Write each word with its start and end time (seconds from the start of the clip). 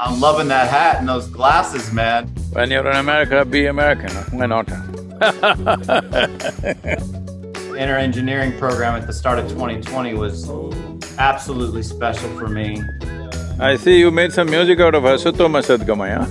I'm 0.00 0.20
loving 0.20 0.46
that 0.48 0.70
hat 0.70 0.98
and 1.00 1.08
those 1.08 1.26
glasses, 1.26 1.92
man. 1.92 2.28
When 2.52 2.70
you're 2.70 2.88
in 2.88 2.96
America, 2.96 3.44
be 3.44 3.66
American, 3.66 4.10
why 4.30 4.46
not? 4.46 4.68
Inner 7.76 7.96
engineering 7.96 8.56
program 8.58 8.94
at 8.94 9.08
the 9.08 9.12
start 9.12 9.40
of 9.40 9.48
2020 9.48 10.14
was 10.14 10.48
absolutely 11.18 11.82
special 11.82 12.28
for 12.38 12.46
me. 12.46 12.80
I 13.58 13.76
see 13.76 13.98
you 13.98 14.12
made 14.12 14.32
some 14.32 14.48
music 14.48 14.78
out 14.78 14.94
of 14.94 15.02
Asatoma 15.02 15.64
Sadgamaya. 15.64 16.24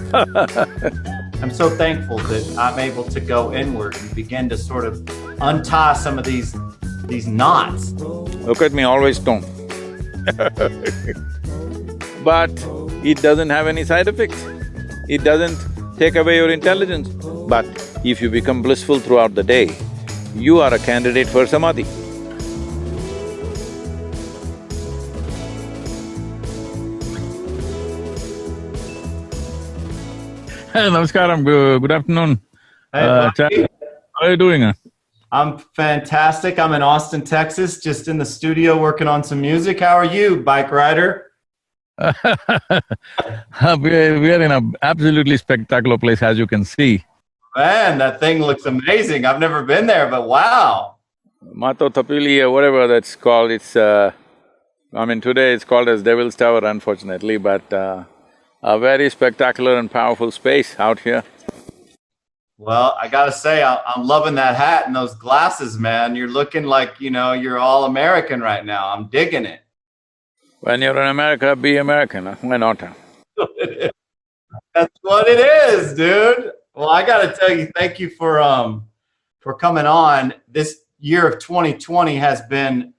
I'm 1.42 1.52
so 1.52 1.70
thankful 1.70 2.20
that 2.20 2.58
I'm 2.58 2.80
able 2.80 3.04
to 3.04 3.20
go 3.20 3.54
inward 3.54 3.98
and 3.98 4.16
begin 4.16 4.48
to 4.48 4.58
sort 4.58 4.86
of 4.86 5.06
untie 5.42 5.92
some 5.94 6.18
of 6.18 6.24
these 6.24 6.56
these 7.04 7.28
knots. 7.28 7.92
Look 7.92 8.62
at 8.62 8.72
me, 8.72 8.84
always 8.84 9.18
stoned. 9.18 9.44
but 12.24 12.87
it 13.04 13.22
doesn't 13.22 13.50
have 13.50 13.68
any 13.68 13.84
side 13.84 14.08
effects. 14.08 14.44
It 15.08 15.24
doesn't 15.24 15.58
take 15.98 16.16
away 16.16 16.38
your 16.38 16.50
intelligence. 16.50 17.10
But 17.48 17.66
if 18.04 18.22
you 18.22 18.30
become 18.30 18.62
blissful 18.62 19.00
throughout 19.00 19.36
the 19.36 19.44
day, 19.44 19.76
you 20.36 20.60
are 20.60 20.74
a 20.74 20.80
candidate 20.80 21.28
for 21.28 21.46
samadhi. 21.48 21.86
Hey, 30.74 30.90
Namaskaram, 30.90 31.44
good, 31.44 31.82
good 31.82 31.92
afternoon. 31.92 32.40
Hey, 32.94 33.06
Uh, 33.08 33.32
how 33.38 34.26
are 34.26 34.30
you 34.32 34.38
doing? 34.38 34.64
uh? 34.64 34.74
I'm 35.32 35.58
fantastic. 35.76 36.60
I'm 36.60 36.74
in 36.74 36.82
Austin, 36.84 37.22
Texas, 37.24 37.80
just 37.82 38.08
in 38.08 38.18
the 38.18 38.26
studio 38.26 38.80
working 38.80 39.08
on 39.08 39.24
some 39.24 39.42
music. 39.42 39.80
How 39.80 39.96
are 39.96 40.06
you, 40.06 40.38
bike 40.38 40.72
rider? 40.72 41.27
We 42.00 43.92
are 43.96 44.20
we 44.20 44.32
are 44.32 44.42
in 44.42 44.52
an 44.52 44.76
absolutely 44.82 45.38
spectacular 45.38 45.98
place, 45.98 46.22
as 46.22 46.38
you 46.38 46.48
can 46.48 46.64
see. 46.64 47.04
Man, 47.56 47.98
that 47.98 48.20
thing 48.20 48.40
looks 48.42 48.66
amazing. 48.66 49.26
I've 49.26 49.40
never 49.40 49.64
been 49.64 49.88
there, 49.88 50.08
but 50.10 50.28
wow. 50.28 50.96
Mato 51.42 51.90
Tipila 51.90 52.44
or 52.44 52.52
whatever 52.52 52.88
that's 52.88 53.16
called, 53.16 53.52
it's 53.52 53.76
uh, 53.76 54.12
I 54.94 55.06
mean 55.06 55.22
today 55.22 55.54
it's 55.54 55.64
called 55.66 55.88
as 55.90 56.04
Devil's 56.04 56.36
Tower 56.36 56.64
unfortunately, 56.66 57.38
but 57.38 57.72
uh, 57.74 58.04
a 58.62 58.78
very 58.78 59.10
spectacular 59.10 59.78
and 59.78 59.90
powerful 59.90 60.30
space 60.32 60.76
out 60.80 61.00
here. 61.00 61.24
Well, 62.60 62.98
I 63.00 63.08
gotta 63.08 63.32
say, 63.32 63.62
I- 63.64 63.82
I'm 63.96 64.06
loving 64.08 64.36
that 64.36 64.56
hat 64.56 64.88
and 64.88 64.96
those 64.96 65.14
glasses, 65.16 65.78
man. 65.78 66.16
You're 66.16 66.28
looking 66.28 66.64
like, 66.64 67.00
you 67.00 67.12
know, 67.12 67.34
you're 67.34 67.60
all 67.60 67.86
American 67.86 68.42
right 68.42 68.66
now. 68.66 68.90
I'm 68.90 69.08
digging 69.08 69.46
it. 69.46 69.62
When 70.60 70.82
you're 70.82 71.00
in 71.00 71.08
America, 71.08 71.56
be 71.56 71.78
American, 71.78 72.26
why 72.26 72.58
not? 72.58 72.80
That's 73.38 74.96
what 75.02 75.28
it 75.28 75.40
is, 75.40 75.94
dude. 75.94 76.52
Well, 76.74 76.90
I 76.90 77.06
got 77.06 77.22
to 77.22 77.40
tell 77.40 77.56
you, 77.56 77.72
thank 77.76 78.00
you 78.00 78.10
for 78.10 78.42
um 78.42 78.88
for 79.40 79.54
coming 79.54 79.86
on. 79.86 80.34
This 80.48 80.80
year 81.00 81.28
of 81.28 81.40
2020 81.40 82.16
has 82.18 82.42
been 82.44 82.94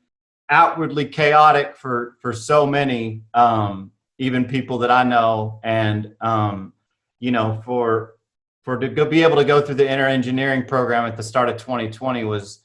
outwardly 0.51 1.07
chaotic 1.07 1.77
for 1.77 2.17
for 2.21 2.33
so 2.33 2.65
many, 2.65 3.23
um, 3.35 3.91
even 4.19 4.45
people 4.45 4.79
that 4.79 4.91
I 4.91 5.03
know, 5.03 5.61
and 5.65 6.15
um, 6.21 6.73
you 7.19 7.33
know, 7.33 7.61
for 7.65 8.15
for 8.63 8.79
to 8.79 8.89
go, 8.89 9.05
be 9.05 9.23
able 9.23 9.37
to 9.37 9.45
go 9.45 9.61
through 9.61 9.77
the 9.77 9.91
inner 9.91 10.07
engineering 10.07 10.65
program 10.65 11.07
at 11.07 11.17
the 11.17 11.23
start 11.23 11.49
of 11.49 11.57
2020 11.57 12.23
was 12.25 12.61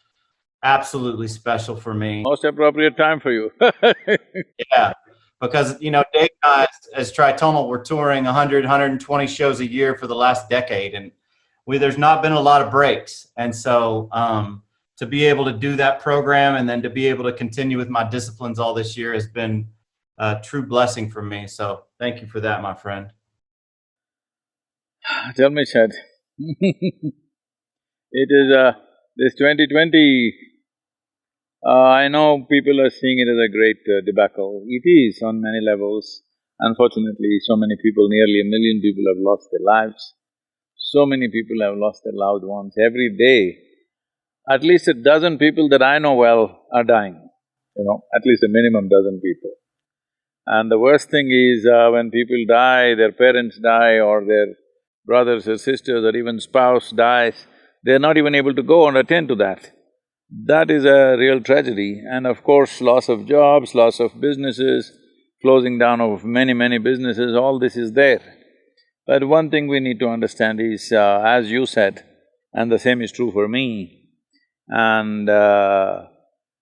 absolutely 0.63 1.27
special 1.27 1.75
for 1.75 1.93
me. 1.93 2.23
Most 2.23 2.43
appropriate 2.43 2.97
time 2.97 3.19
for 3.19 3.31
you 3.31 3.51
Yeah, 4.71 4.93
because 5.41 5.79
you 5.81 5.91
know, 5.91 6.03
Dave 6.13 6.29
and 6.43 6.51
I, 6.51 6.63
as, 6.63 7.09
as 7.09 7.13
Tritonal, 7.13 7.67
we're 7.67 7.83
touring 7.83 8.23
100, 8.23 8.63
120 8.63 9.27
shows 9.27 9.59
a 9.59 9.67
year 9.67 9.95
for 9.95 10.07
the 10.07 10.15
last 10.15 10.49
decade, 10.49 10.93
and 10.93 11.11
we 11.65 11.77
there's 11.77 11.97
not 11.97 12.21
been 12.21 12.31
a 12.31 12.41
lot 12.41 12.61
of 12.61 12.71
breaks, 12.71 13.27
and 13.37 13.55
so 13.55 14.09
um, 14.11 14.63
to 14.97 15.05
be 15.05 15.25
able 15.25 15.45
to 15.45 15.53
do 15.53 15.75
that 15.75 15.99
program 15.99 16.55
and 16.55 16.67
then 16.69 16.81
to 16.81 16.89
be 16.89 17.07
able 17.07 17.23
to 17.25 17.33
continue 17.33 17.77
with 17.77 17.89
my 17.89 18.07
disciplines 18.09 18.59
all 18.59 18.73
this 18.73 18.95
year 18.95 19.13
has 19.13 19.27
been 19.27 19.67
a 20.17 20.39
true 20.43 20.65
blessing 20.65 21.09
for 21.09 21.21
me. 21.21 21.47
So 21.47 21.83
thank 21.99 22.21
you 22.21 22.27
for 22.27 22.39
that, 22.39 22.61
my 22.61 22.73
friend. 22.73 23.11
Tell 25.35 25.49
me, 25.49 25.65
Chad. 25.65 25.91
it 26.37 27.13
is 28.11 28.55
uh, 28.55 28.73
this 29.17 29.35
2020. 29.35 30.52
Uh, 31.65 31.95
I 31.95 32.09
know 32.09 32.45
people 32.51 32.81
are 32.81 32.89
seeing 32.89 33.19
it 33.19 33.31
as 33.31 33.39
a 33.39 33.51
great 33.51 33.79
uh, 33.87 34.03
debacle. 34.05 34.65
It 34.67 34.83
is 34.83 35.21
on 35.23 35.41
many 35.41 35.61
levels. 35.63 36.21
Unfortunately, 36.59 37.39
so 37.47 37.55
many 37.55 37.75
people, 37.81 38.09
nearly 38.09 38.41
a 38.41 38.51
million 38.51 38.81
people 38.81 39.03
have 39.07 39.23
lost 39.23 39.47
their 39.49 39.63
lives. 39.63 40.13
So 40.75 41.05
many 41.05 41.29
people 41.29 41.63
have 41.63 41.77
lost 41.77 42.01
their 42.03 42.13
loved 42.13 42.43
ones. 42.43 42.73
Every 42.77 43.15
day, 43.17 43.57
at 44.49 44.61
least 44.61 44.89
a 44.89 44.93
dozen 44.93 45.37
people 45.37 45.69
that 45.69 45.81
I 45.81 45.99
know 45.99 46.15
well 46.15 46.65
are 46.73 46.83
dying, 46.83 47.15
you 47.77 47.85
know, 47.85 48.03
at 48.13 48.25
least 48.25 48.43
a 48.43 48.49
minimum 48.49 48.89
dozen 48.89 49.21
people. 49.23 49.51
And 50.45 50.69
the 50.69 50.77
worst 50.77 51.09
thing 51.09 51.31
is 51.31 51.65
uh, 51.65 51.91
when 51.91 52.11
people 52.11 52.43
die, 52.45 52.93
their 52.95 53.13
parents 53.13 53.57
die 53.63 53.99
or 53.99 54.25
their 54.25 54.47
brothers 55.05 55.47
or 55.47 55.57
sisters 55.57 56.03
or 56.03 56.13
even 56.17 56.41
spouse 56.41 56.91
dies, 56.91 57.47
they're 57.83 57.99
not 57.99 58.17
even 58.17 58.35
able 58.35 58.53
to 58.53 58.63
go 58.63 58.89
and 58.89 58.97
attend 58.97 59.29
to 59.29 59.35
that. 59.35 59.71
That 60.35 60.71
is 60.71 60.83
a 60.83 61.15
real 61.15 61.41
tragedy 61.41 62.01
and 62.09 62.25
of 62.25 62.43
course 62.43 62.81
loss 62.81 63.07
of 63.07 63.27
jobs, 63.27 63.75
loss 63.75 63.99
of 63.99 64.19
businesses, 64.19 64.91
closing 65.43 65.77
down 65.77 66.01
of 66.01 66.25
many, 66.25 66.53
many 66.53 66.79
businesses, 66.79 67.35
all 67.35 67.59
this 67.59 67.77
is 67.77 67.91
there. 67.93 68.21
But 69.05 69.27
one 69.27 69.51
thing 69.51 69.67
we 69.67 69.79
need 69.79 69.99
to 69.99 70.07
understand 70.07 70.59
is, 70.59 70.91
uh, 70.91 71.21
as 71.23 71.51
you 71.51 71.65
said, 71.67 72.03
and 72.51 72.71
the 72.71 72.79
same 72.79 73.01
is 73.01 73.11
true 73.11 73.31
for 73.31 73.47
me, 73.47 74.09
and 74.67 75.29
uh, 75.29 76.05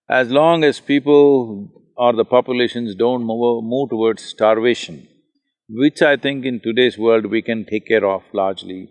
as 0.08 0.30
long 0.30 0.64
as 0.64 0.80
people 0.80 1.70
or 1.96 2.12
the 2.12 2.24
populations 2.24 2.94
don't 2.94 3.24
move, 3.24 3.64
move 3.64 3.90
towards 3.90 4.22
starvation, 4.22 5.06
which 5.68 6.02
I 6.02 6.16
think 6.16 6.44
in 6.44 6.60
today's 6.60 6.98
world 6.98 7.26
we 7.26 7.40
can 7.40 7.64
take 7.64 7.86
care 7.86 8.04
of 8.04 8.22
largely. 8.32 8.90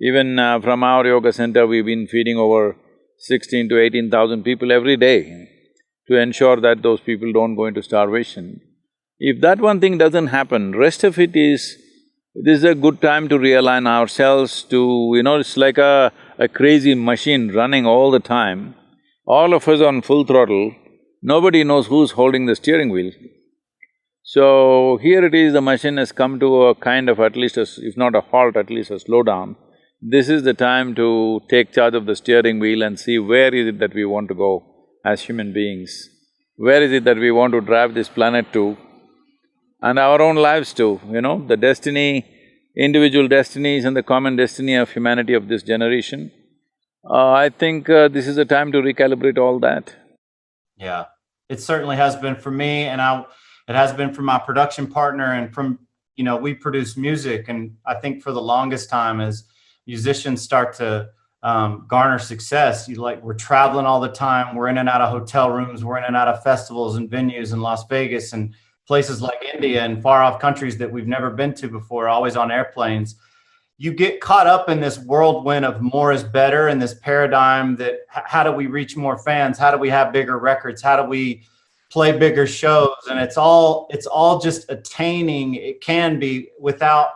Even 0.00 0.38
uh, 0.38 0.60
from 0.60 0.82
our 0.82 1.06
yoga 1.06 1.32
center, 1.32 1.66
we've 1.66 1.84
been 1.84 2.06
feeding 2.06 2.36
over 2.36 2.76
sixteen 3.18 3.68
to 3.68 3.80
eighteen 3.80 4.10
thousand 4.10 4.42
people 4.42 4.72
every 4.72 4.96
day 4.96 5.48
to 6.08 6.16
ensure 6.16 6.60
that 6.60 6.82
those 6.82 7.00
people 7.00 7.32
don't 7.32 7.56
go 7.56 7.66
into 7.66 7.82
starvation. 7.82 8.60
If 9.18 9.40
that 9.40 9.60
one 9.60 9.80
thing 9.80 9.96
doesn't 9.98 10.26
happen, 10.28 10.76
rest 10.76 11.04
of 11.04 11.18
it 11.18 11.34
is, 11.34 11.76
this 12.34 12.58
is 12.58 12.64
a 12.64 12.74
good 12.74 13.00
time 13.00 13.28
to 13.28 13.38
realign 13.38 13.86
ourselves 13.86 14.64
to, 14.64 15.12
you 15.14 15.22
know, 15.22 15.38
it's 15.38 15.56
like 15.56 15.78
a, 15.78 16.12
a 16.38 16.48
crazy 16.48 16.94
machine 16.94 17.52
running 17.52 17.86
all 17.86 18.10
the 18.10 18.20
time. 18.20 18.74
All 19.26 19.54
of 19.54 19.66
us 19.68 19.80
on 19.80 20.02
full 20.02 20.24
throttle, 20.24 20.74
nobody 21.22 21.64
knows 21.64 21.86
who's 21.86 22.10
holding 22.10 22.46
the 22.46 22.56
steering 22.56 22.90
wheel. 22.90 23.12
So 24.24 24.98
here 25.00 25.24
it 25.24 25.34
is, 25.34 25.52
the 25.52 25.60
machine 25.60 25.96
has 25.98 26.10
come 26.10 26.40
to 26.40 26.64
a 26.64 26.74
kind 26.74 27.08
of 27.08 27.20
at 27.20 27.36
least 27.36 27.56
a, 27.56 27.62
if 27.78 27.96
not 27.96 28.14
a 28.14 28.20
halt, 28.20 28.56
at 28.56 28.68
least 28.68 28.90
a 28.90 28.94
slowdown. 28.94 29.56
This 30.06 30.28
is 30.28 30.42
the 30.42 30.52
time 30.52 30.94
to 30.96 31.40
take 31.48 31.72
charge 31.72 31.94
of 31.94 32.04
the 32.04 32.14
steering 32.14 32.58
wheel 32.58 32.82
and 32.82 33.00
see 33.00 33.18
where 33.18 33.54
is 33.54 33.68
it 33.68 33.78
that 33.78 33.94
we 33.94 34.04
want 34.04 34.28
to 34.28 34.34
go 34.34 34.62
as 35.02 35.22
human 35.22 35.54
beings. 35.54 36.10
Where 36.56 36.82
is 36.82 36.92
it 36.92 37.04
that 37.04 37.16
we 37.16 37.30
want 37.30 37.54
to 37.54 37.62
drive 37.62 37.94
this 37.94 38.10
planet 38.10 38.52
to 38.52 38.76
and 39.80 39.98
our 39.98 40.20
own 40.20 40.36
lives 40.36 40.74
too, 40.74 41.00
you 41.10 41.22
know, 41.22 41.46
the 41.46 41.56
destiny, 41.56 42.26
individual 42.76 43.28
destinies 43.28 43.86
and 43.86 43.96
the 43.96 44.02
common 44.02 44.36
destiny 44.36 44.74
of 44.74 44.90
humanity 44.90 45.32
of 45.32 45.48
this 45.48 45.62
generation. 45.62 46.30
Uh, 47.08 47.30
I 47.30 47.48
think 47.48 47.88
uh, 47.88 48.08
this 48.08 48.26
is 48.26 48.36
the 48.36 48.44
time 48.44 48.72
to 48.72 48.82
recalibrate 48.82 49.38
all 49.38 49.58
that. 49.60 49.94
Yeah, 50.76 51.06
it 51.48 51.62
certainly 51.62 51.96
has 51.96 52.14
been 52.14 52.36
for 52.36 52.50
me, 52.50 52.84
and 52.84 53.00
I, 53.00 53.24
it 53.68 53.74
has 53.74 53.94
been 53.94 54.12
for 54.12 54.20
my 54.20 54.38
production 54.38 54.86
partner, 54.86 55.32
and 55.32 55.54
from 55.54 55.78
you 56.14 56.24
know 56.24 56.36
we 56.36 56.52
produce 56.52 56.94
music, 56.94 57.48
and 57.48 57.76
I 57.86 57.94
think 57.94 58.22
for 58.22 58.32
the 58.32 58.42
longest 58.42 58.90
time 58.90 59.18
as 59.18 59.44
musicians 59.86 60.42
start 60.42 60.74
to 60.76 61.08
um, 61.42 61.84
garner 61.88 62.18
success, 62.18 62.88
you 62.88 62.96
like 62.96 63.22
we're 63.22 63.34
traveling 63.34 63.84
all 63.84 64.00
the 64.00 64.08
time, 64.08 64.56
we're 64.56 64.68
in 64.68 64.78
and 64.78 64.88
out 64.88 65.02
of 65.02 65.10
hotel 65.10 65.50
rooms, 65.50 65.84
we're 65.84 65.98
in 65.98 66.04
and 66.04 66.16
out 66.16 66.26
of 66.26 66.42
festivals 66.42 66.96
and 66.96 67.10
venues 67.10 67.52
in 67.52 67.60
Las 67.60 67.86
Vegas 67.86 68.32
and 68.32 68.54
places 68.86 69.20
like 69.20 69.42
India 69.54 69.82
and 69.82 70.02
far 70.02 70.22
off 70.22 70.40
countries 70.40 70.78
that 70.78 70.90
we've 70.90 71.06
never 71.06 71.30
been 71.30 71.52
to 71.54 71.68
before, 71.68 72.08
always 72.08 72.34
on 72.34 72.50
airplanes. 72.50 73.16
You 73.76 73.92
get 73.92 74.20
caught 74.20 74.46
up 74.46 74.70
in 74.70 74.80
this 74.80 74.98
whirlwind 74.98 75.66
of 75.66 75.82
more 75.82 76.12
is 76.12 76.22
better 76.22 76.68
and 76.68 76.80
this 76.80 76.94
paradigm 76.94 77.76
that 77.76 78.00
how 78.08 78.42
do 78.42 78.52
we 78.52 78.66
reach 78.66 78.96
more 78.96 79.18
fans? 79.18 79.58
How 79.58 79.70
do 79.70 79.76
we 79.76 79.90
have 79.90 80.12
bigger 80.12 80.38
records? 80.38 80.80
How 80.80 80.96
do 80.96 81.08
we 81.08 81.44
play 81.90 82.16
bigger 82.16 82.46
shows? 82.46 82.94
And 83.10 83.18
it's 83.18 83.36
all 83.36 83.88
it's 83.90 84.06
all 84.06 84.38
just 84.38 84.70
attaining 84.70 85.56
it 85.56 85.80
can 85.80 86.18
be 86.18 86.50
without 86.58 87.08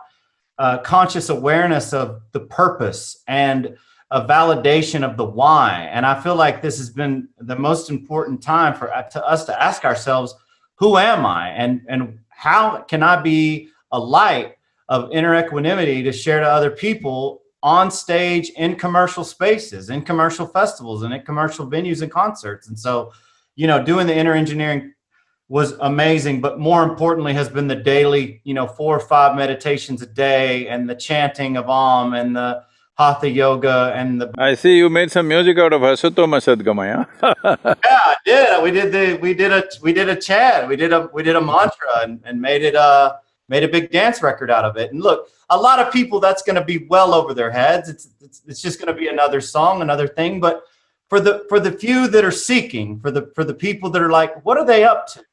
uh, 0.59 0.77
conscious 0.79 1.29
awareness 1.29 1.93
of 1.93 2.21
the 2.31 2.41
purpose 2.41 3.23
and 3.27 3.75
a 4.11 4.25
validation 4.25 5.03
of 5.03 5.17
the 5.17 5.25
why 5.25 5.89
and 5.91 6.05
i 6.05 6.19
feel 6.19 6.35
like 6.35 6.61
this 6.61 6.77
has 6.77 6.89
been 6.89 7.27
the 7.39 7.55
most 7.55 7.89
important 7.89 8.41
time 8.41 8.73
for 8.73 8.93
uh, 8.93 9.03
to 9.03 9.23
us 9.25 9.45
to 9.45 9.63
ask 9.63 9.85
ourselves 9.85 10.35
who 10.75 10.97
am 10.97 11.25
i 11.25 11.49
and 11.49 11.81
and 11.89 12.19
how 12.29 12.81
can 12.81 13.03
i 13.03 13.19
be 13.21 13.69
a 13.91 13.99
light 13.99 14.55
of 14.89 15.11
inner 15.11 15.35
equanimity 15.35 16.03
to 16.03 16.11
share 16.11 16.39
to 16.39 16.47
other 16.47 16.71
people 16.71 17.41
on 17.61 17.91
stage 17.91 18.49
in 18.51 18.75
commercial 18.75 19.23
spaces, 19.23 19.89
in 19.89 20.01
commercial 20.01 20.47
festivals, 20.47 21.03
and 21.03 21.13
in 21.13 21.21
commercial 21.21 21.67
venues 21.67 22.01
and 22.01 22.11
concerts. 22.11 22.69
And 22.69 22.79
so, 22.79 23.11
you 23.55 23.67
know, 23.67 23.83
doing 23.83 24.07
the 24.07 24.15
inner 24.15 24.33
engineering 24.33 24.93
was 25.49 25.73
amazing, 25.81 26.41
but 26.41 26.59
more 26.59 26.83
importantly 26.83 27.33
has 27.33 27.49
been 27.49 27.67
the 27.67 27.75
daily, 27.75 28.39
you 28.43 28.53
know, 28.53 28.67
four 28.67 28.95
or 28.95 28.99
five 28.99 29.35
meditations 29.35 30.01
a 30.03 30.05
day 30.05 30.67
and 30.67 30.87
the 30.87 30.95
chanting 30.95 31.57
of 31.57 31.67
Om 31.67 32.13
and 32.13 32.35
the 32.35 32.63
Hatha 32.99 33.29
yoga 33.29 33.93
and 33.95 34.21
the 34.21 34.31
I 34.37 34.53
see 34.55 34.77
you 34.77 34.89
made 34.89 35.09
some 35.09 35.27
music 35.27 35.57
out 35.57 35.73
of 35.73 35.81
Asatoma 35.81 36.39
Sadgamaya. 36.39 37.07
yeah, 37.23 37.77
I 37.85 38.15
did. 38.25 38.61
We 38.61 38.71
did 38.71 38.91
the 38.91 39.17
we 39.21 39.33
did 39.33 39.51
a 39.51 39.63
we 39.81 39.93
did 39.93 40.09
a 40.09 40.15
chant. 40.15 40.67
We 40.67 40.75
did 40.75 40.93
a 40.93 41.09
we 41.13 41.23
did 41.23 41.35
a 41.35 41.41
mantra 41.41 42.01
and, 42.03 42.21
and 42.25 42.41
made 42.41 42.61
it 42.61 42.75
uh 42.75 43.15
made 43.47 43.63
a 43.63 43.69
big 43.69 43.89
dance 43.89 44.21
record 44.21 44.51
out 44.51 44.65
of 44.65 44.75
it. 44.75 44.91
And 44.91 45.01
look, 45.01 45.29
a 45.49 45.57
lot 45.57 45.79
of 45.79 45.91
people 45.91 46.19
that's 46.19 46.43
going 46.43 46.57
to 46.57 46.63
be 46.63 46.85
well 46.89 47.13
over 47.13 47.33
their 47.33 47.49
heads. 47.49 47.89
It's 47.89 48.09
it's, 48.19 48.41
it's 48.45 48.61
just 48.61 48.79
going 48.79 48.93
to 48.93 48.99
be 48.99 49.07
another 49.07 49.39
song, 49.41 49.81
another 49.81 50.07
thing. 50.07 50.41
But 50.41 50.63
for 51.07 51.21
the 51.21 51.45
for 51.49 51.59
the 51.59 51.71
few 51.71 52.07
that 52.09 52.25
are 52.25 52.31
seeking, 52.31 52.99
for 52.99 53.11
the 53.11 53.31
for 53.33 53.45
the 53.45 53.53
people 53.53 53.89
that 53.91 54.01
are 54.01 54.11
like, 54.11 54.45
what 54.45 54.57
are 54.57 54.65
they 54.65 54.83
up 54.83 55.07
to? 55.13 55.23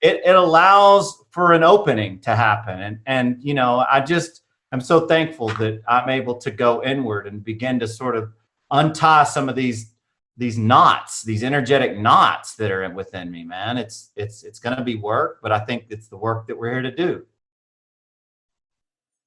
It 0.00 0.20
it 0.24 0.36
allows 0.36 1.24
for 1.30 1.52
an 1.52 1.62
opening 1.62 2.20
to 2.20 2.34
happen. 2.36 2.80
And 2.80 2.98
and 3.06 3.36
you 3.40 3.54
know, 3.54 3.84
I 3.90 4.00
just 4.00 4.42
I'm 4.72 4.80
so 4.80 5.06
thankful 5.06 5.48
that 5.48 5.82
I'm 5.88 6.08
able 6.08 6.36
to 6.38 6.50
go 6.50 6.82
inward 6.82 7.26
and 7.26 7.42
begin 7.42 7.80
to 7.80 7.88
sort 7.88 8.16
of 8.16 8.30
untie 8.70 9.24
some 9.24 9.48
of 9.48 9.56
these 9.56 9.94
these 10.36 10.56
knots, 10.56 11.22
these 11.22 11.42
energetic 11.42 11.98
knots 11.98 12.54
that 12.56 12.70
are 12.70 12.88
within 12.90 13.30
me, 13.30 13.44
man. 13.44 13.76
It's 13.76 14.10
it's 14.16 14.44
it's 14.44 14.60
going 14.60 14.76
to 14.76 14.84
be 14.84 14.94
work, 14.94 15.40
but 15.42 15.52
I 15.52 15.58
think 15.58 15.86
it's 15.90 16.08
the 16.08 16.16
work 16.16 16.46
that 16.46 16.56
we're 16.56 16.72
here 16.72 16.82
to 16.82 16.94
do. 16.94 17.26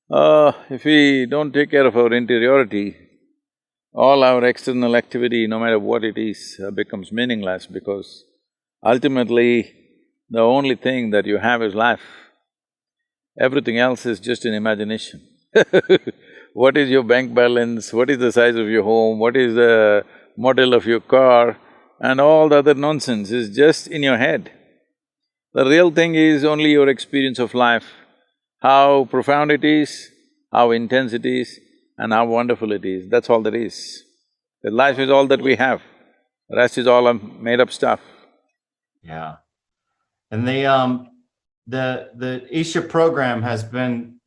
Uh, 0.10 0.52
if 0.70 0.84
we 0.84 1.26
don't 1.26 1.54
take 1.54 1.72
care 1.72 1.86
of 1.86 1.96
our 1.96 2.14
interiority, 2.14 2.98
all 3.94 4.24
our 4.24 4.44
external 4.44 4.96
activity, 4.96 5.48
no 5.48 5.60
matter 5.60 5.80
what 5.80 6.04
it 6.04 6.18
is, 6.18 6.60
uh, 6.66 6.72
becomes 6.72 7.12
meaningless 7.12 7.66
because 7.66 8.26
ultimately, 8.84 9.81
the 10.32 10.40
only 10.40 10.76
thing 10.76 11.12
that 11.12 11.26
you 11.26 11.38
have 11.38 11.62
is 11.62 11.76
life. 11.76 12.02
Everything 13.40 13.78
else 13.78 14.06
is 14.06 14.20
just 14.20 14.46
an 14.46 14.54
imagination. 14.54 15.22
what 16.54 16.78
is 16.78 16.90
your 16.90 17.04
bank 17.04 17.34
balance, 17.34 17.92
what 17.92 18.10
is 18.10 18.18
the 18.18 18.32
size 18.32 18.56
of 18.56 18.68
your 18.68 18.84
home, 18.84 19.20
what 19.20 19.36
is 19.36 19.56
the 19.56 20.06
model 20.38 20.74
of 20.74 20.86
your 20.86 21.02
car, 21.02 21.58
and 22.00 22.22
all 22.22 22.48
the 22.50 22.58
other 22.58 22.74
nonsense 22.74 23.30
is 23.32 23.56
just 23.56 23.88
in 23.88 24.04
your 24.04 24.18
head. 24.18 24.52
The 25.54 25.66
real 25.66 25.92
thing 25.92 26.16
is 26.16 26.46
only 26.46 26.72
your 26.72 26.88
experience 26.88 27.40
of 27.40 27.54
life 27.54 27.86
how 28.62 29.08
profound 29.10 29.52
it 29.52 29.66
is, 29.66 30.12
how 30.52 30.70
intense 30.70 31.14
it 31.14 31.26
is, 31.26 31.60
and 31.98 32.14
how 32.14 32.26
wonderful 32.26 32.72
it 32.72 32.86
is, 32.86 33.10
that's 33.10 33.30
all 33.30 33.42
there 33.42 33.56
is. 33.56 34.04
The 34.62 34.70
life 34.70 35.00
is 35.00 35.10
all 35.10 35.26
that 35.28 35.42
we 35.42 35.56
have, 35.56 35.82
the 36.48 36.58
rest 36.58 36.78
is 36.78 36.88
all 36.88 37.12
made 37.14 37.60
up 37.60 37.72
stuff. 37.72 38.00
Yeah. 39.04 39.38
And 40.32 40.48
the 40.48 40.66
um 40.66 41.10
the 41.68 42.12
the 42.16 42.48
Isha 42.50 42.82
program 42.82 43.42
has 43.44 43.64
been 43.64 44.20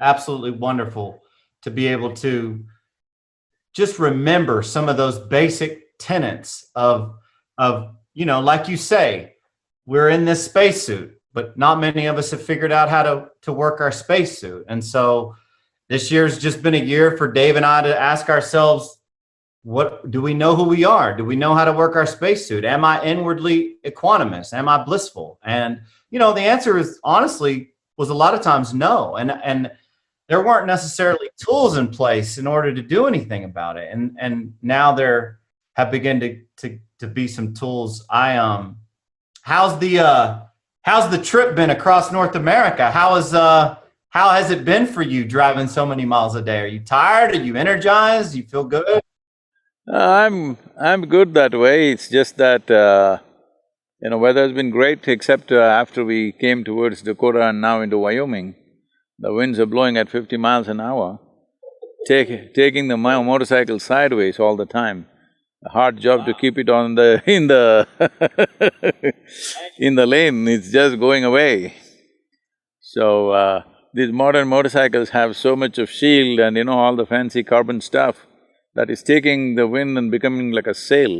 absolutely 0.00 0.52
wonderful 0.52 1.22
to 1.62 1.70
be 1.70 1.86
able 1.86 2.12
to 2.14 2.64
just 3.74 3.98
remember 3.98 4.62
some 4.62 4.88
of 4.88 4.96
those 4.96 5.18
basic 5.18 5.98
tenets 5.98 6.70
of 6.74 7.16
of 7.58 7.96
you 8.14 8.26
know 8.26 8.40
like 8.40 8.68
you 8.68 8.76
say 8.76 9.34
we're 9.86 10.10
in 10.10 10.24
this 10.24 10.44
spacesuit 10.44 11.16
but 11.36 11.56
not 11.58 11.78
many 11.78 12.06
of 12.06 12.16
us 12.16 12.30
have 12.30 12.42
figured 12.42 12.72
out 12.72 12.88
how 12.88 13.02
to 13.02 13.28
to 13.42 13.52
work 13.52 13.78
our 13.82 13.92
spacesuit. 13.92 14.64
And 14.68 14.82
so 14.82 15.36
this 15.90 16.10
year's 16.10 16.38
just 16.38 16.62
been 16.62 16.74
a 16.74 16.78
year 16.82 17.14
for 17.18 17.30
Dave 17.30 17.56
and 17.56 17.64
I 17.66 17.82
to 17.82 18.00
ask 18.00 18.30
ourselves, 18.30 18.98
what 19.66 20.08
do 20.12 20.22
we 20.22 20.32
know 20.32 20.54
who 20.54 20.62
we 20.62 20.84
are? 20.84 21.16
Do 21.16 21.24
we 21.24 21.34
know 21.34 21.52
how 21.52 21.64
to 21.64 21.72
work 21.72 21.96
our 21.96 22.06
spacesuit? 22.06 22.64
Am 22.64 22.84
I 22.84 23.02
inwardly 23.02 23.78
equanimous? 23.84 24.52
Am 24.52 24.68
I 24.68 24.84
blissful? 24.84 25.40
And 25.42 25.80
you 26.08 26.20
know, 26.20 26.32
the 26.32 26.42
answer 26.42 26.78
is 26.78 27.00
honestly 27.02 27.72
was 27.96 28.08
a 28.08 28.14
lot 28.14 28.32
of 28.32 28.42
times 28.42 28.72
no. 28.72 29.16
And 29.16 29.32
and 29.32 29.72
there 30.28 30.44
weren't 30.44 30.68
necessarily 30.68 31.28
tools 31.36 31.78
in 31.78 31.88
place 31.88 32.38
in 32.38 32.46
order 32.46 32.72
to 32.72 32.80
do 32.80 33.08
anything 33.08 33.42
about 33.42 33.76
it. 33.76 33.92
And 33.92 34.16
and 34.20 34.54
now 34.62 34.94
there 34.94 35.40
have 35.72 35.90
begun 35.90 36.20
to 36.20 36.40
to 36.58 36.78
to 37.00 37.08
be 37.08 37.26
some 37.26 37.52
tools. 37.52 38.06
I 38.08 38.36
um 38.36 38.76
how's 39.42 39.76
the 39.80 39.98
uh 39.98 40.42
how's 40.82 41.10
the 41.10 41.18
trip 41.18 41.56
been 41.56 41.70
across 41.70 42.12
North 42.12 42.36
America? 42.36 42.88
How 42.92 43.16
is 43.16 43.34
uh 43.34 43.78
how 44.10 44.30
has 44.30 44.52
it 44.52 44.64
been 44.64 44.86
for 44.86 45.02
you 45.02 45.24
driving 45.24 45.66
so 45.66 45.84
many 45.84 46.04
miles 46.04 46.36
a 46.36 46.40
day? 46.40 46.60
Are 46.60 46.68
you 46.68 46.78
tired? 46.78 47.34
Are 47.34 47.42
you 47.42 47.56
energized? 47.56 48.36
You 48.36 48.44
feel 48.44 48.62
good? 48.62 49.02
I'm 49.92 50.58
I'm 50.80 51.06
good 51.06 51.34
that 51.34 51.54
way. 51.54 51.92
It's 51.92 52.08
just 52.08 52.36
that 52.38 52.70
uh, 52.70 53.18
you 54.02 54.10
know 54.10 54.18
weather 54.18 54.42
has 54.42 54.52
been 54.52 54.70
great, 54.70 55.06
except 55.06 55.52
uh, 55.52 55.56
after 55.56 56.04
we 56.04 56.32
came 56.32 56.64
towards 56.64 57.02
Dakota 57.02 57.42
and 57.48 57.60
now 57.60 57.80
into 57.80 57.98
Wyoming, 57.98 58.56
the 59.18 59.32
winds 59.32 59.60
are 59.60 59.66
blowing 59.66 59.96
at 59.96 60.10
fifty 60.10 60.36
miles 60.36 60.66
an 60.68 60.80
hour, 60.80 61.20
take, 62.06 62.54
taking 62.54 62.88
the 62.88 62.96
motorcycle 62.96 63.78
sideways 63.78 64.40
all 64.40 64.56
the 64.56 64.66
time 64.66 65.06
a 65.64 65.70
hard 65.70 65.98
job 65.98 66.20
wow. 66.20 66.26
to 66.26 66.34
keep 66.34 66.58
it 66.58 66.68
on 66.68 66.94
the… 66.94 67.22
in 67.26 67.46
the 67.48 67.86
in 69.78 69.94
the 69.94 70.06
lane, 70.06 70.46
it's 70.48 70.70
just 70.70 70.98
going 70.98 71.24
away. 71.24 71.74
So, 72.80 73.30
uh, 73.30 73.62
these 73.92 74.12
modern 74.12 74.48
motorcycles 74.48 75.10
have 75.10 75.36
so 75.36 75.56
much 75.56 75.78
of 75.78 75.90
shield 75.90 76.38
and 76.38 76.56
you 76.56 76.64
know, 76.64 76.78
all 76.78 76.96
the 76.96 77.06
fancy 77.06 77.42
carbon 77.42 77.80
stuff 77.80 78.26
that 78.76 78.90
is 78.90 79.02
taking 79.02 79.56
the 79.56 79.66
wind 79.66 79.98
and 79.98 80.10
becoming 80.10 80.52
like 80.52 80.66
a 80.66 80.74
sail, 80.74 81.14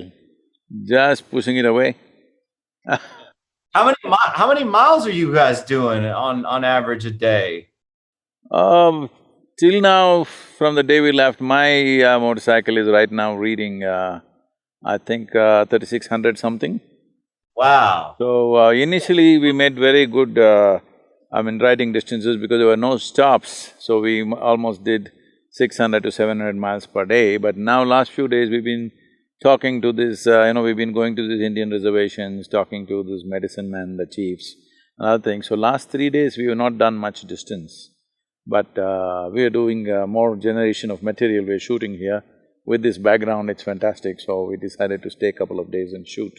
just 0.94 1.30
pushing 1.30 1.56
it 1.56 1.64
away 1.64 1.96
How 3.74 3.84
many 3.84 3.96
how 4.40 4.48
many 4.48 4.64
miles 4.64 5.06
are 5.06 5.12
you 5.12 5.34
guys 5.34 5.62
doing 5.62 6.06
on 6.06 6.46
on 6.46 6.64
average 6.64 7.04
a 7.04 7.10
day? 7.10 7.68
Um, 8.50 9.10
till 9.60 9.82
now, 9.82 10.24
from 10.24 10.76
the 10.76 10.82
day 10.82 11.00
we 11.02 11.12
left, 11.12 11.42
my 11.42 12.02
uh, 12.02 12.18
motorcycle 12.18 12.78
is 12.78 12.88
right 12.88 13.10
now 13.10 13.34
reading 13.34 13.84
uh, 13.84 14.20
I 14.82 14.96
think 14.96 15.36
uh, 15.36 15.66
3600 15.66 16.38
something. 16.38 16.80
Wow. 17.54 18.14
So 18.18 18.56
uh, 18.56 18.70
initially 18.70 19.36
we 19.36 19.52
made 19.52 19.76
very 19.78 20.06
good, 20.06 20.38
uh, 20.38 20.78
I 21.30 21.42
mean 21.42 21.58
riding 21.58 21.92
distances 21.92 22.38
because 22.38 22.58
there 22.58 22.68
were 22.68 22.78
no 22.78 22.96
stops. 22.96 23.74
So 23.78 24.00
we 24.00 24.22
almost 24.32 24.84
did 24.84 25.12
600 25.56 26.02
to 26.02 26.12
700 26.12 26.56
miles 26.56 26.86
per 26.86 27.04
day. 27.04 27.36
But 27.38 27.56
now 27.56 27.82
last 27.82 28.12
few 28.12 28.28
days 28.28 28.50
we've 28.50 28.64
been 28.64 28.92
talking 29.42 29.80
to 29.82 29.92
this, 29.92 30.26
uh, 30.26 30.44
you 30.44 30.54
know, 30.54 30.62
we've 30.62 30.76
been 30.76 30.92
going 30.92 31.16
to 31.16 31.28
these 31.28 31.40
Indian 31.40 31.70
reservations, 31.70 32.48
talking 32.48 32.86
to 32.86 33.02
these 33.02 33.22
medicine 33.24 33.70
men, 33.70 33.96
the 33.96 34.06
chiefs, 34.06 34.54
and 34.98 35.08
other 35.08 35.22
things. 35.22 35.48
So 35.48 35.54
last 35.54 35.90
three 35.90 36.10
days 36.10 36.36
we 36.36 36.46
have 36.48 36.58
not 36.58 36.78
done 36.78 36.96
much 36.96 37.22
distance. 37.22 37.90
But 38.46 38.78
uh, 38.78 39.30
we 39.32 39.42
are 39.44 39.50
doing 39.50 39.90
uh, 39.90 40.06
more 40.06 40.36
generation 40.36 40.90
of 40.90 41.02
material 41.02 41.44
we're 41.44 41.58
shooting 41.58 41.94
here 41.94 42.22
with 42.66 42.82
this 42.82 42.98
background, 42.98 43.48
it's 43.48 43.62
fantastic. 43.62 44.20
So 44.20 44.44
we 44.44 44.56
decided 44.56 45.02
to 45.04 45.10
stay 45.10 45.28
a 45.28 45.32
couple 45.32 45.60
of 45.60 45.70
days 45.70 45.92
and 45.92 46.06
shoot. 46.06 46.38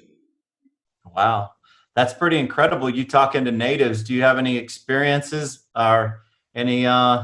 Wow, 1.15 1.51
that's 1.95 2.13
pretty 2.13 2.37
incredible. 2.37 2.89
You 2.89 3.05
talking 3.05 3.45
to 3.45 3.51
natives? 3.51 4.03
Do 4.03 4.13
you 4.13 4.21
have 4.23 4.37
any 4.37 4.57
experiences 4.57 5.65
or 5.75 6.21
any 6.53 6.85
uh, 6.85 7.23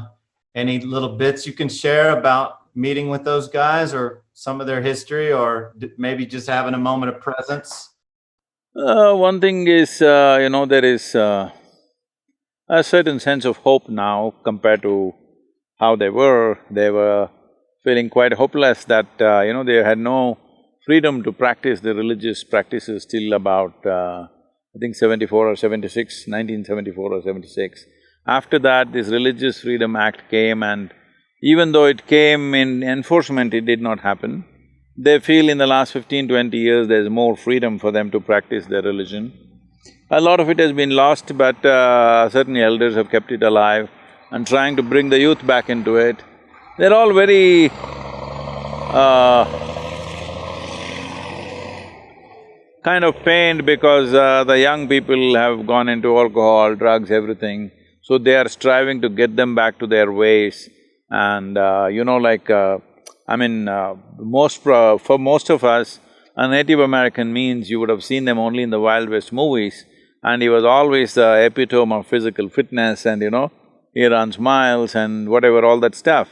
any 0.54 0.78
little 0.80 1.16
bits 1.16 1.46
you 1.46 1.52
can 1.52 1.68
share 1.68 2.16
about 2.16 2.58
meeting 2.74 3.08
with 3.08 3.24
those 3.24 3.48
guys, 3.48 3.94
or 3.94 4.24
some 4.32 4.60
of 4.60 4.66
their 4.66 4.82
history, 4.82 5.32
or 5.32 5.74
maybe 5.96 6.26
just 6.26 6.48
having 6.48 6.74
a 6.74 6.78
moment 6.78 7.14
of 7.14 7.20
presence? 7.20 7.90
Uh, 8.76 9.14
one 9.14 9.40
thing 9.40 9.66
is, 9.68 10.02
uh, 10.02 10.38
you 10.40 10.48
know, 10.48 10.66
there 10.66 10.84
is 10.84 11.14
uh, 11.14 11.50
a 12.68 12.82
certain 12.82 13.20
sense 13.20 13.44
of 13.44 13.56
hope 13.58 13.88
now 13.88 14.34
compared 14.42 14.82
to 14.82 15.12
how 15.78 15.94
they 15.94 16.10
were. 16.10 16.58
They 16.70 16.90
were 16.90 17.28
feeling 17.84 18.10
quite 18.10 18.32
hopeless 18.32 18.84
that, 18.86 19.06
uh, 19.20 19.40
you 19.42 19.52
know, 19.52 19.62
they 19.62 19.76
had 19.76 19.98
no 19.98 20.38
freedom 20.84 21.22
to 21.22 21.32
practice 21.32 21.80
the 21.80 21.94
religious 21.94 22.42
practices 22.42 23.06
till 23.06 23.32
about, 23.32 23.86
uh, 23.86 24.26
I 24.74 24.78
think 24.80 24.96
seventy-four 24.96 25.50
or 25.50 25.56
76, 25.56 26.26
1974 26.26 27.12
or 27.12 27.22
seventy-six. 27.22 27.84
After 28.26 28.58
that, 28.60 28.92
this 28.92 29.08
Religious 29.08 29.60
Freedom 29.60 29.96
Act 29.96 30.30
came 30.30 30.62
and 30.62 30.90
even 31.42 31.72
though 31.72 31.84
it 31.84 32.06
came 32.06 32.54
in 32.54 32.82
enforcement, 32.82 33.52
it 33.52 33.66
did 33.66 33.82
not 33.82 34.00
happen. 34.00 34.46
They 34.96 35.20
feel 35.20 35.50
in 35.50 35.58
the 35.58 35.66
last 35.66 35.92
15, 35.92 36.28
20 36.28 36.56
years, 36.56 36.88
there's 36.88 37.10
more 37.10 37.36
freedom 37.36 37.78
for 37.78 37.90
them 37.90 38.10
to 38.12 38.20
practice 38.20 38.64
their 38.64 38.80
religion. 38.80 39.32
A 40.10 40.20
lot 40.22 40.40
of 40.40 40.48
it 40.48 40.58
has 40.58 40.72
been 40.72 40.90
lost, 40.90 41.36
but 41.36 41.62
uh, 41.66 42.30
certain 42.30 42.56
elders 42.56 42.94
have 42.94 43.10
kept 43.10 43.30
it 43.30 43.42
alive 43.42 43.90
and 44.30 44.46
trying 44.46 44.76
to 44.76 44.82
bring 44.82 45.10
the 45.10 45.18
youth 45.20 45.46
back 45.46 45.68
into 45.68 45.96
it. 45.96 46.16
They're 46.78 46.94
all 46.94 47.12
very 47.12 47.70
uh, 48.90 49.44
kind 52.82 53.04
of 53.04 53.16
pained 53.16 53.66
because 53.66 54.14
uh, 54.14 54.44
the 54.44 54.58
young 54.58 54.88
people 54.88 55.34
have 55.34 55.66
gone 55.66 55.90
into 55.90 56.16
alcohol, 56.16 56.74
drugs, 56.74 57.10
everything. 57.10 57.70
So 58.06 58.18
they 58.18 58.36
are 58.36 58.48
striving 58.48 59.00
to 59.00 59.08
get 59.08 59.34
them 59.34 59.54
back 59.54 59.78
to 59.78 59.86
their 59.86 60.12
ways. 60.12 60.68
And 61.08 61.56
uh, 61.56 61.86
you 61.90 62.04
know 62.04 62.18
like, 62.18 62.50
uh, 62.50 62.78
I 63.26 63.36
mean, 63.36 63.66
uh, 63.66 63.94
most 64.18 64.62
for 64.62 65.18
most 65.18 65.48
of 65.48 65.64
us, 65.64 66.00
a 66.36 66.46
Native 66.46 66.80
American 66.80 67.32
means 67.32 67.70
you 67.70 67.80
would 67.80 67.88
have 67.88 68.04
seen 68.04 68.26
them 68.26 68.38
only 68.38 68.62
in 68.62 68.68
the 68.68 68.80
Wild 68.80 69.08
West 69.08 69.32
movies. 69.32 69.86
And 70.22 70.42
he 70.42 70.50
was 70.50 70.64
always 70.64 71.14
the 71.14 71.46
epitome 71.46 71.94
of 71.94 72.06
physical 72.06 72.50
fitness 72.50 73.06
and 73.06 73.22
you 73.22 73.30
know, 73.30 73.50
he 73.94 74.04
runs 74.04 74.38
miles 74.38 74.94
and 74.94 75.30
whatever, 75.30 75.64
all 75.64 75.80
that 75.80 75.94
stuff. 75.94 76.28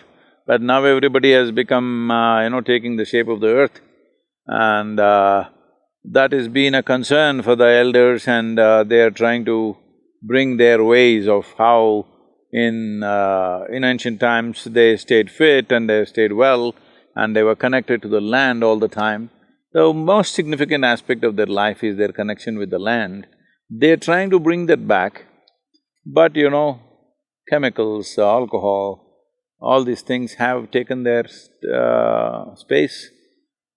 But 0.47 0.61
now 0.61 0.85
everybody 0.85 1.33
has 1.33 1.53
become, 1.53 2.11
uh, 2.11 2.43
you 2.43 2.51
know, 2.51 2.61
taking 2.61 2.97
the 2.97 3.07
shape 3.07 3.29
of 3.29 3.41
the 3.41 3.49
earth. 3.49 3.81
And 4.47 5.01
uh, 5.01 5.49
that 6.05 6.33
has 6.33 6.49
been 6.49 6.75
a 6.75 6.83
concern 6.83 7.41
for 7.43 7.57
the 7.57 7.71
elders 7.83 8.29
and 8.29 8.59
uh, 8.59 8.85
they 8.85 9.01
are 9.01 9.11
trying 9.11 9.47
to 9.47 9.77
bring 10.23 10.57
their 10.57 10.83
ways 10.85 11.29
of 11.29 11.53
how 11.59 12.07
in… 12.53 13.03
Uh, 13.03 13.65
in 13.71 13.85
ancient 13.85 14.21
times 14.21 14.65
they 14.65 14.97
stayed 14.97 15.31
fit 15.31 15.73
and 15.73 15.89
they 15.89 16.05
stayed 16.05 16.33
well 16.33 16.75
and 17.15 17.37
they 17.37 17.43
were 17.43 17.57
connected 17.57 18.03
to 18.03 18.09
the 18.09 18.21
land 18.21 18.63
all 18.63 18.79
the 18.79 18.89
time. 18.89 19.31
The 19.73 19.93
most 19.93 20.35
significant 20.35 20.85
aspect 20.85 21.25
of 21.25 21.37
their 21.37 21.47
life 21.47 21.83
is 21.83 21.97
their 21.97 22.13
connection 22.13 22.59
with 22.59 22.71
the 22.71 22.79
land. 22.79 23.27
They're 23.71 23.97
trying 23.97 24.31
to 24.31 24.39
bring 24.39 24.67
that 24.67 24.87
back, 24.87 25.25
but 26.05 26.37
you 26.37 26.51
know, 26.51 26.81
chemicals, 27.49 28.19
alcohol, 28.19 29.13
all 29.61 29.85
these 29.85 30.03
things 30.03 30.35
have 30.35 30.71
taken 30.71 31.05
their 31.05 31.27
uh, 31.75 32.55
space. 32.57 33.11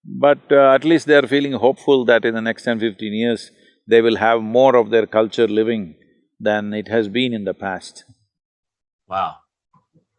But 0.04 0.52
uh, 0.52 0.74
at 0.74 0.84
least 0.84 1.08
they 1.08 1.16
are 1.16 1.28
feeling 1.28 1.54
hopeful 1.54 2.06
that 2.06 2.25
in 2.25 2.34
the 2.36 2.42
next 2.42 2.64
10, 2.64 2.80
15 2.80 3.14
years, 3.14 3.52
they 3.88 4.02
will 4.02 4.18
have 4.18 4.42
more 4.42 4.75
of 4.75 4.90
their 4.90 5.08
culture 5.08 5.48
living 5.48 5.96
than 6.46 6.74
it 6.74 6.88
has 6.88 7.10
been 7.10 7.34
in 7.34 7.44
the 7.44 7.54
past. 7.54 8.06
Wow. 9.10 9.36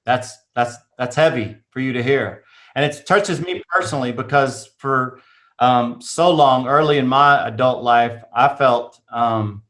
That's… 0.04 0.36
that's… 0.54 0.76
that's 0.98 1.16
heavy 1.16 1.56
for 1.70 1.80
you 1.80 1.94
to 1.94 2.02
hear. 2.02 2.44
And 2.74 2.84
it 2.84 3.06
touches 3.06 3.40
me 3.40 3.62
personally 3.70 4.12
because 4.12 4.68
for 4.76 5.20
um, 5.58 6.02
so 6.02 6.30
long, 6.30 6.68
early 6.68 6.98
in 6.98 7.06
my 7.06 7.48
adult 7.48 7.82
life, 7.82 8.22
I 8.34 8.54
felt… 8.54 9.00
um, 9.10 9.62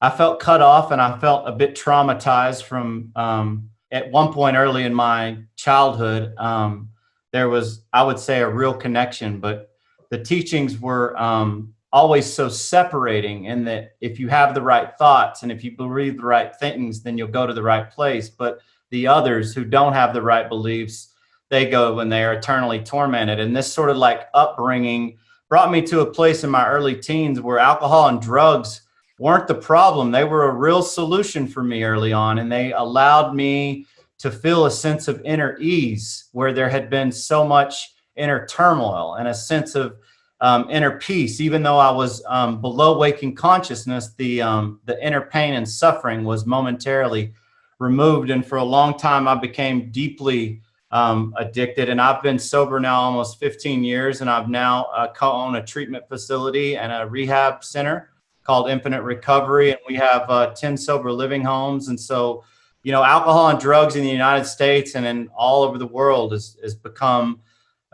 I 0.00 0.10
felt 0.10 0.40
cut 0.40 0.62
off 0.62 0.92
and 0.92 1.00
I 1.00 1.18
felt 1.18 1.48
a 1.48 1.52
bit 1.52 1.74
traumatized 1.74 2.62
from… 2.62 3.10
um, 3.16 3.70
at 3.92 4.10
one 4.10 4.32
point 4.32 4.56
early 4.56 4.82
in 4.82 4.92
my 4.92 5.38
childhood, 5.54 6.34
um, 6.38 6.90
there 7.32 7.48
was, 7.48 7.84
I 7.92 8.02
would 8.02 8.18
say, 8.18 8.40
a 8.40 8.48
real 8.48 8.74
connection, 8.74 9.38
but 9.38 9.70
the 10.10 10.22
teachings 10.22 10.80
were 10.80 11.16
um, 11.16 11.72
always 11.96 12.30
so 12.30 12.46
separating 12.46 13.46
in 13.46 13.64
that 13.64 13.96
if 14.02 14.20
you 14.20 14.28
have 14.28 14.54
the 14.54 14.60
right 14.60 14.94
thoughts 14.98 15.42
and 15.42 15.50
if 15.50 15.64
you 15.64 15.74
believe 15.74 16.18
the 16.18 16.26
right 16.26 16.54
things, 16.54 17.02
then 17.02 17.16
you'll 17.16 17.26
go 17.26 17.46
to 17.46 17.54
the 17.54 17.62
right 17.62 17.90
place. 17.90 18.28
But 18.28 18.60
the 18.90 19.06
others 19.06 19.54
who 19.54 19.64
don't 19.64 19.94
have 19.94 20.12
the 20.12 20.20
right 20.20 20.46
beliefs, 20.46 21.14
they 21.48 21.70
go 21.70 21.94
when 21.94 22.10
they 22.10 22.22
are 22.22 22.34
eternally 22.34 22.80
tormented. 22.80 23.40
And 23.40 23.56
this 23.56 23.72
sort 23.72 23.88
of 23.88 23.96
like 23.96 24.28
upbringing 24.34 25.16
brought 25.48 25.70
me 25.70 25.80
to 25.86 26.00
a 26.00 26.12
place 26.12 26.44
in 26.44 26.50
my 26.50 26.68
early 26.68 26.96
teens 26.96 27.40
where 27.40 27.58
alcohol 27.58 28.08
and 28.08 28.20
drugs 28.20 28.82
weren't 29.18 29.48
the 29.48 29.54
problem. 29.54 30.10
They 30.10 30.24
were 30.24 30.50
a 30.50 30.54
real 30.54 30.82
solution 30.82 31.48
for 31.48 31.62
me 31.62 31.82
early 31.82 32.12
on, 32.12 32.40
and 32.40 32.52
they 32.52 32.72
allowed 32.72 33.34
me 33.34 33.86
to 34.18 34.30
feel 34.30 34.66
a 34.66 34.70
sense 34.70 35.08
of 35.08 35.22
inner 35.24 35.56
ease 35.58 36.28
where 36.32 36.52
there 36.52 36.68
had 36.68 36.90
been 36.90 37.10
so 37.10 37.42
much 37.42 37.94
inner 38.16 38.46
turmoil 38.46 39.14
and 39.14 39.28
a 39.28 39.34
sense 39.34 39.74
of 39.74 39.96
um, 40.40 40.68
inner 40.70 40.98
peace. 40.98 41.40
Even 41.40 41.62
though 41.62 41.78
I 41.78 41.90
was 41.90 42.22
um, 42.26 42.60
below 42.60 42.98
waking 42.98 43.34
consciousness, 43.34 44.14
the 44.14 44.42
um, 44.42 44.80
the 44.84 45.04
inner 45.04 45.22
pain 45.22 45.54
and 45.54 45.68
suffering 45.68 46.24
was 46.24 46.46
momentarily 46.46 47.32
removed. 47.78 48.30
And 48.30 48.44
for 48.44 48.58
a 48.58 48.64
long 48.64 48.98
time, 48.98 49.28
I 49.28 49.34
became 49.34 49.90
deeply 49.90 50.62
um, 50.90 51.34
addicted. 51.38 51.88
And 51.88 52.00
I've 52.00 52.22
been 52.22 52.38
sober 52.38 52.80
now 52.80 53.00
almost 53.00 53.38
15 53.38 53.84
years, 53.84 54.20
and 54.20 54.30
I've 54.30 54.48
now 54.48 54.84
uh, 54.94 55.12
co-own 55.12 55.56
a 55.56 55.64
treatment 55.64 56.08
facility 56.08 56.76
and 56.76 56.92
a 56.92 57.06
rehab 57.06 57.64
center 57.64 58.10
called 58.44 58.70
Infinite 58.70 59.02
Recovery, 59.02 59.70
and 59.70 59.80
we 59.88 59.96
have 59.96 60.30
uh, 60.30 60.54
10 60.54 60.76
sober 60.76 61.10
living 61.12 61.42
homes. 61.42 61.88
And 61.88 61.98
so 61.98 62.44
you 62.86 62.92
know, 62.92 63.02
alcohol 63.02 63.48
and 63.48 63.58
drugs 63.58 63.96
in 63.96 64.04
the 64.04 64.08
United 64.08 64.44
States 64.44 64.94
and 64.94 65.04
in 65.04 65.28
all 65.36 65.64
over 65.64 65.76
the 65.76 65.88
world 65.88 66.30
has, 66.30 66.56
has 66.62 66.76
become 66.76 67.40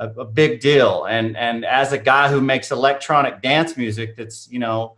a, 0.02 0.20
a, 0.20 0.24
big 0.24 0.60
deal. 0.60 1.04
And 1.04 1.36
and 1.36 1.64
as 1.64 1.92
a 1.92 1.98
guy 1.98 2.28
who 2.28 2.40
makes 2.40 2.70
electronic 2.70 3.42
dance 3.42 3.76
music, 3.76 4.16
that's 4.16 4.48
you 4.50 4.58
know 4.58 4.96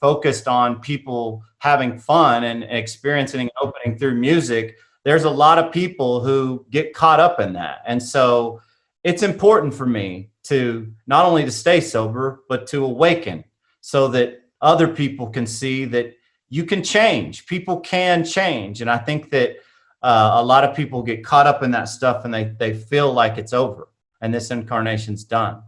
focused 0.00 0.46
on 0.46 0.80
people 0.80 1.42
having 1.58 1.98
fun 1.98 2.44
and 2.44 2.64
experiencing 2.64 3.40
and 3.40 3.50
opening 3.60 3.98
through 3.98 4.14
music. 4.14 4.76
There's 5.04 5.24
a 5.24 5.30
lot 5.30 5.58
of 5.58 5.72
people 5.72 6.20
who 6.20 6.64
get 6.70 6.94
caught 6.94 7.20
up 7.20 7.40
in 7.40 7.54
that, 7.54 7.82
and 7.86 8.02
so 8.02 8.60
it's 9.02 9.22
important 9.22 9.74
for 9.74 9.86
me 9.86 10.30
to 10.44 10.92
not 11.06 11.24
only 11.24 11.44
to 11.44 11.50
stay 11.50 11.80
sober 11.80 12.42
but 12.48 12.66
to 12.66 12.84
awaken 12.84 13.44
so 13.80 14.08
that 14.08 14.42
other 14.60 14.88
people 14.88 15.28
can 15.28 15.46
see 15.46 15.84
that 15.86 16.14
you 16.48 16.64
can 16.64 16.82
change. 16.82 17.46
People 17.46 17.80
can 17.80 18.24
change. 18.24 18.80
And 18.80 18.90
I 18.90 18.98
think 18.98 19.30
that 19.30 19.56
uh, 20.02 20.32
a 20.34 20.44
lot 20.44 20.64
of 20.64 20.76
people 20.76 21.02
get 21.02 21.24
caught 21.24 21.46
up 21.46 21.62
in 21.62 21.70
that 21.72 21.88
stuff 21.88 22.24
and 22.24 22.32
they, 22.32 22.44
they 22.44 22.74
feel 22.74 23.12
like 23.12 23.38
it's 23.38 23.52
over 23.52 23.88
and 24.24 24.32
this 24.32 24.50
incarnation's 24.50 25.22
done. 25.22 25.62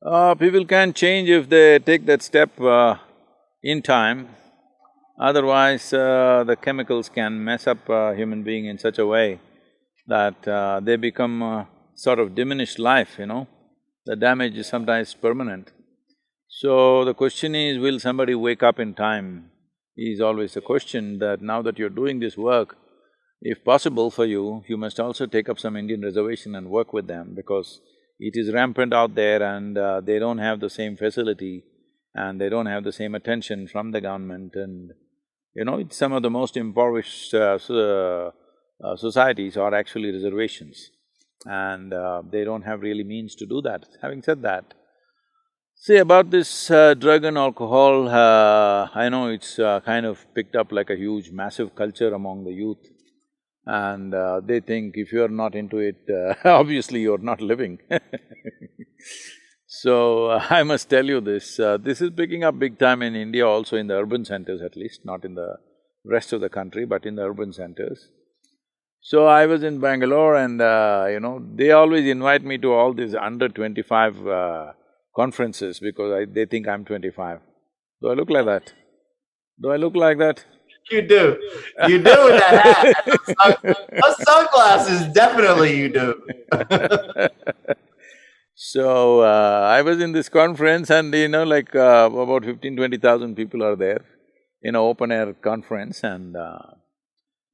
Uh, 0.00 0.36
people 0.36 0.64
can 0.64 0.92
change 0.92 1.28
if 1.28 1.48
they 1.48 1.80
take 1.80 2.06
that 2.06 2.22
step 2.22 2.60
uh, 2.60 2.94
in 3.60 3.82
time. 3.82 4.28
Otherwise, 5.18 5.92
uh, 5.92 6.44
the 6.46 6.54
chemicals 6.54 7.08
can 7.08 7.44
mess 7.44 7.66
up 7.66 7.88
a 7.88 8.14
human 8.14 8.44
being 8.44 8.66
in 8.66 8.78
such 8.78 8.98
a 9.00 9.06
way 9.06 9.40
that 10.06 10.46
uh, 10.46 10.80
they 10.80 10.94
become 10.94 11.66
sort 11.94 12.20
of 12.20 12.36
diminished 12.36 12.78
life, 12.78 13.16
you 13.18 13.26
know. 13.26 13.48
The 14.06 14.14
damage 14.14 14.56
is 14.56 14.68
sometimes 14.68 15.12
permanent. 15.14 15.72
So 16.48 17.04
the 17.04 17.14
question 17.14 17.56
is, 17.56 17.78
will 17.78 17.98
somebody 17.98 18.36
wake 18.36 18.62
up 18.62 18.78
in 18.78 18.94
time? 18.94 19.50
Is 19.96 20.20
always 20.20 20.54
the 20.54 20.60
question 20.60 21.18
that 21.18 21.42
now 21.42 21.62
that 21.62 21.78
you're 21.78 21.96
doing 22.02 22.20
this 22.20 22.36
work, 22.36 22.76
if 23.42 23.64
possible 23.64 24.10
for 24.10 24.24
you, 24.24 24.62
you 24.68 24.76
must 24.76 25.00
also 25.00 25.26
take 25.26 25.48
up 25.48 25.58
some 25.58 25.76
Indian 25.76 26.02
reservation 26.02 26.54
and 26.54 26.70
work 26.70 26.92
with 26.92 27.08
them 27.08 27.34
because 27.34 27.80
it 28.18 28.34
is 28.34 28.52
rampant 28.52 28.94
out 28.94 29.14
there 29.14 29.42
and 29.42 29.76
uh, 29.76 30.00
they 30.00 30.18
don't 30.18 30.38
have 30.38 30.60
the 30.60 30.70
same 30.70 30.96
facility 30.96 31.64
and 32.14 32.40
they 32.40 32.48
don't 32.48 32.66
have 32.66 32.84
the 32.84 32.92
same 32.92 33.14
attention 33.14 33.66
from 33.66 33.90
the 33.90 34.00
government 34.00 34.52
and 34.54 34.92
you 35.54 35.64
know, 35.64 35.78
it's 35.78 35.96
some 35.96 36.12
of 36.12 36.22
the 36.22 36.30
most 36.30 36.56
impoverished 36.56 37.34
uh, 37.34 37.58
so, 37.58 38.32
uh, 38.82 38.96
societies 38.96 39.56
are 39.56 39.74
actually 39.74 40.10
reservations 40.12 40.90
and 41.44 41.92
uh, 41.92 42.22
they 42.30 42.44
don't 42.44 42.62
have 42.62 42.80
really 42.80 43.04
means 43.04 43.34
to 43.34 43.44
do 43.44 43.60
that. 43.60 43.84
Having 44.00 44.22
said 44.22 44.42
that, 44.42 44.74
See, 45.74 45.96
about 45.96 46.30
this 46.30 46.70
uh, 46.70 46.94
drug 46.94 47.24
and 47.24 47.36
alcohol, 47.36 48.08
uh, 48.08 48.88
I 48.94 49.08
know 49.08 49.26
it's 49.26 49.58
uh, 49.58 49.80
kind 49.80 50.06
of 50.06 50.24
picked 50.32 50.54
up 50.54 50.70
like 50.70 50.90
a 50.90 50.94
huge, 50.94 51.32
massive 51.32 51.74
culture 51.74 52.14
among 52.14 52.44
the 52.44 52.52
youth. 52.52 52.78
And 53.64 54.12
uh, 54.12 54.40
they 54.44 54.60
think 54.60 54.96
if 54.96 55.12
you're 55.12 55.28
not 55.28 55.54
into 55.54 55.78
it, 55.78 55.96
uh, 56.10 56.34
obviously 56.48 57.00
you're 57.00 57.18
not 57.18 57.40
living 57.40 57.78
So, 59.66 60.26
uh, 60.26 60.46
I 60.50 60.64
must 60.64 60.90
tell 60.90 61.06
you 61.06 61.20
this, 61.20 61.56
this 61.56 62.02
is 62.02 62.10
picking 62.10 62.44
up 62.44 62.58
big 62.58 62.78
time 62.78 63.00
in 63.00 63.16
India 63.16 63.46
also 63.46 63.76
in 63.76 63.86
the 63.86 63.94
urban 63.94 64.24
centers 64.24 64.60
at 64.60 64.76
least, 64.76 65.00
not 65.04 65.24
in 65.24 65.34
the 65.34 65.56
rest 66.04 66.34
of 66.34 66.42
the 66.42 66.50
country, 66.50 66.84
but 66.84 67.06
in 67.06 67.16
the 67.16 67.22
urban 67.22 67.54
centers. 67.54 68.08
So, 69.00 69.26
I 69.26 69.46
was 69.46 69.62
in 69.62 69.80
Bangalore 69.80 70.36
and, 70.36 70.60
you 71.10 71.20
know, 71.20 71.42
they 71.54 71.70
always 71.70 72.06
invite 72.06 72.44
me 72.44 72.58
to 72.58 72.72
all 72.72 72.92
these 72.92 73.14
under 73.14 73.48
twenty-five 73.48 74.74
conferences 75.16 75.80
because 75.80 76.12
I, 76.12 76.24
they 76.26 76.44
think 76.44 76.68
I'm 76.68 76.84
twenty-five. 76.84 77.40
Do 78.02 78.10
I 78.10 78.14
look 78.14 78.30
like 78.30 78.44
that? 78.44 78.72
Do 79.60 79.70
I 79.70 79.76
look 79.76 79.96
like 79.96 80.18
that? 80.18 80.44
You 80.90 81.02
do. 81.02 81.38
You 81.88 81.98
do 81.98 82.16
with 82.24 82.40
that 82.40 82.56
hat. 82.64 83.58
Those 83.62 84.22
sunglasses, 84.24 85.12
definitely 85.12 85.76
you 85.76 85.88
do. 85.88 86.22
so, 88.54 89.20
uh, 89.20 89.68
I 89.70 89.82
was 89.82 90.00
in 90.00 90.12
this 90.12 90.28
conference 90.28 90.90
and 90.90 91.14
you 91.14 91.28
know 91.28 91.44
like 91.44 91.74
uh, 91.74 92.10
about 92.12 92.44
fifteen, 92.44 92.76
twenty 92.76 92.98
thousand 92.98 93.36
people 93.36 93.62
are 93.62 93.76
there 93.76 94.04
in 94.62 94.74
an 94.74 94.80
open-air 94.80 95.32
conference 95.34 96.04
and 96.04 96.36
uh, 96.36 96.58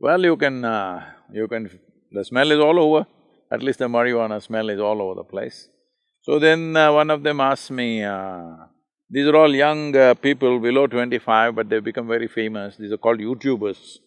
well, 0.00 0.23
you 0.23 0.37
can… 0.37 0.64
Uh, 0.64 1.04
you 1.32 1.49
can… 1.49 1.68
the 2.12 2.25
smell 2.25 2.50
is 2.52 2.61
all 2.61 2.78
over, 2.78 3.06
at 3.50 3.62
least 3.62 3.80
the 3.80 3.88
marijuana 3.88 4.40
smell 4.40 4.68
is 4.70 4.80
all 4.80 5.02
over 5.02 5.14
the 5.14 5.25
place. 5.25 5.68
So 6.23 6.38
then 6.38 6.76
uh, 6.76 6.92
one 6.92 7.11
of 7.11 7.23
them 7.23 7.40
asked 7.40 7.70
me, 7.70 8.04
uh, 8.04 8.56
these 9.10 9.26
are 9.26 9.36
all 9.36 9.54
young 9.54 9.96
uh, 9.96 10.14
people 10.14 10.58
below 10.58 10.86
twenty-five, 10.86 11.54
but 11.54 11.68
they've 11.68 11.84
become 11.84 12.08
very 12.08 12.28
famous, 12.28 12.76
these 12.76 12.92
are 12.92 12.98
called 12.98 13.18
YouTubers. 13.18 13.98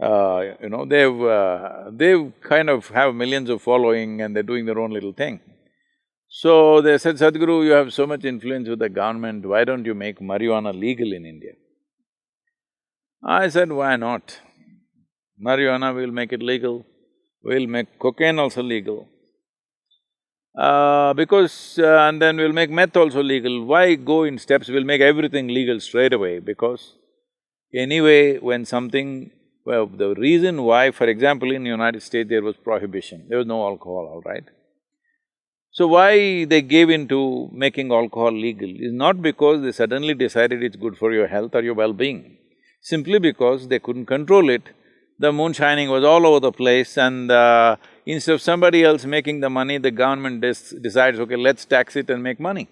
Uh, 0.00 0.54
you 0.62 0.68
know, 0.68 0.84
they've… 0.84 1.20
Uh, 1.22 1.90
they've 1.90 2.32
kind 2.40 2.68
of 2.70 2.88
have 2.88 3.14
millions 3.14 3.48
of 3.50 3.62
following 3.62 4.20
and 4.22 4.36
they're 4.36 4.42
doing 4.42 4.66
their 4.66 4.78
own 4.78 4.92
little 4.92 5.12
thing. 5.12 5.40
So 6.28 6.82
they 6.82 6.98
said, 6.98 7.16
Sadhguru, 7.16 7.64
you 7.64 7.70
have 7.70 7.92
so 7.92 8.06
much 8.06 8.24
influence 8.24 8.68
with 8.68 8.78
the 8.78 8.90
government, 8.90 9.46
why 9.46 9.64
don't 9.64 9.86
you 9.86 9.94
make 9.94 10.20
marijuana 10.20 10.78
legal 10.78 11.12
in 11.14 11.24
India? 11.24 11.52
I 13.24 13.48
said, 13.48 13.72
why 13.72 13.96
not? 13.96 14.38
Marijuana, 15.44 15.94
we'll 15.94 16.12
make 16.12 16.32
it 16.32 16.42
legal. 16.42 16.84
We'll 17.42 17.66
make 17.66 17.98
cocaine 17.98 18.38
also 18.38 18.62
legal. 18.62 19.08
Uh, 20.58 21.14
because… 21.14 21.78
Uh, 21.78 22.08
and 22.08 22.20
then 22.20 22.36
we'll 22.36 22.52
make 22.52 22.70
meth 22.70 22.96
also 22.96 23.22
legal. 23.22 23.64
Why 23.64 23.94
go 23.94 24.24
in 24.24 24.38
steps? 24.38 24.68
We'll 24.68 24.84
make 24.84 25.00
everything 25.00 25.48
legal 25.48 25.80
straight 25.80 26.12
away 26.12 26.40
because 26.40 26.94
anyway, 27.72 28.38
when 28.38 28.64
something… 28.64 29.30
Well, 29.64 29.86
the 29.86 30.14
reason 30.14 30.62
why, 30.62 30.90
for 30.90 31.06
example, 31.06 31.52
in 31.52 31.62
the 31.62 31.70
United 31.70 32.02
States 32.02 32.28
there 32.28 32.42
was 32.42 32.56
prohibition, 32.56 33.26
there 33.28 33.38
was 33.38 33.46
no 33.46 33.66
alcohol, 33.66 34.10
all 34.12 34.22
right? 34.24 34.44
So 35.72 35.86
why 35.86 36.44
they 36.46 36.62
gave 36.62 36.90
in 36.90 37.06
to 37.08 37.50
making 37.52 37.92
alcohol 37.92 38.32
legal 38.32 38.70
is 38.70 38.92
not 38.92 39.20
because 39.22 39.62
they 39.62 39.72
suddenly 39.72 40.14
decided 40.14 40.62
it's 40.62 40.76
good 40.76 40.96
for 40.96 41.12
your 41.12 41.28
health 41.28 41.54
or 41.54 41.62
your 41.62 41.74
well-being, 41.74 42.38
simply 42.80 43.18
because 43.18 43.68
they 43.68 43.78
couldn't 43.78 44.06
control 44.06 44.48
it. 44.48 44.62
The 45.18 45.32
moonshining 45.32 45.90
was 45.90 46.02
all 46.02 46.26
over 46.26 46.40
the 46.40 46.52
place 46.52 46.96
and 46.96 47.30
uh, 47.30 47.76
instead 48.14 48.34
of 48.36 48.40
somebody 48.40 48.82
else 48.82 49.04
making 49.04 49.40
the 49.40 49.50
money, 49.50 49.76
the 49.76 49.90
government 49.90 50.40
decides, 50.40 51.20
okay, 51.20 51.36
let's 51.36 51.64
tax 51.66 51.94
it 51.94 52.08
and 52.08 52.22
make 52.22 52.40
money. 52.40 52.66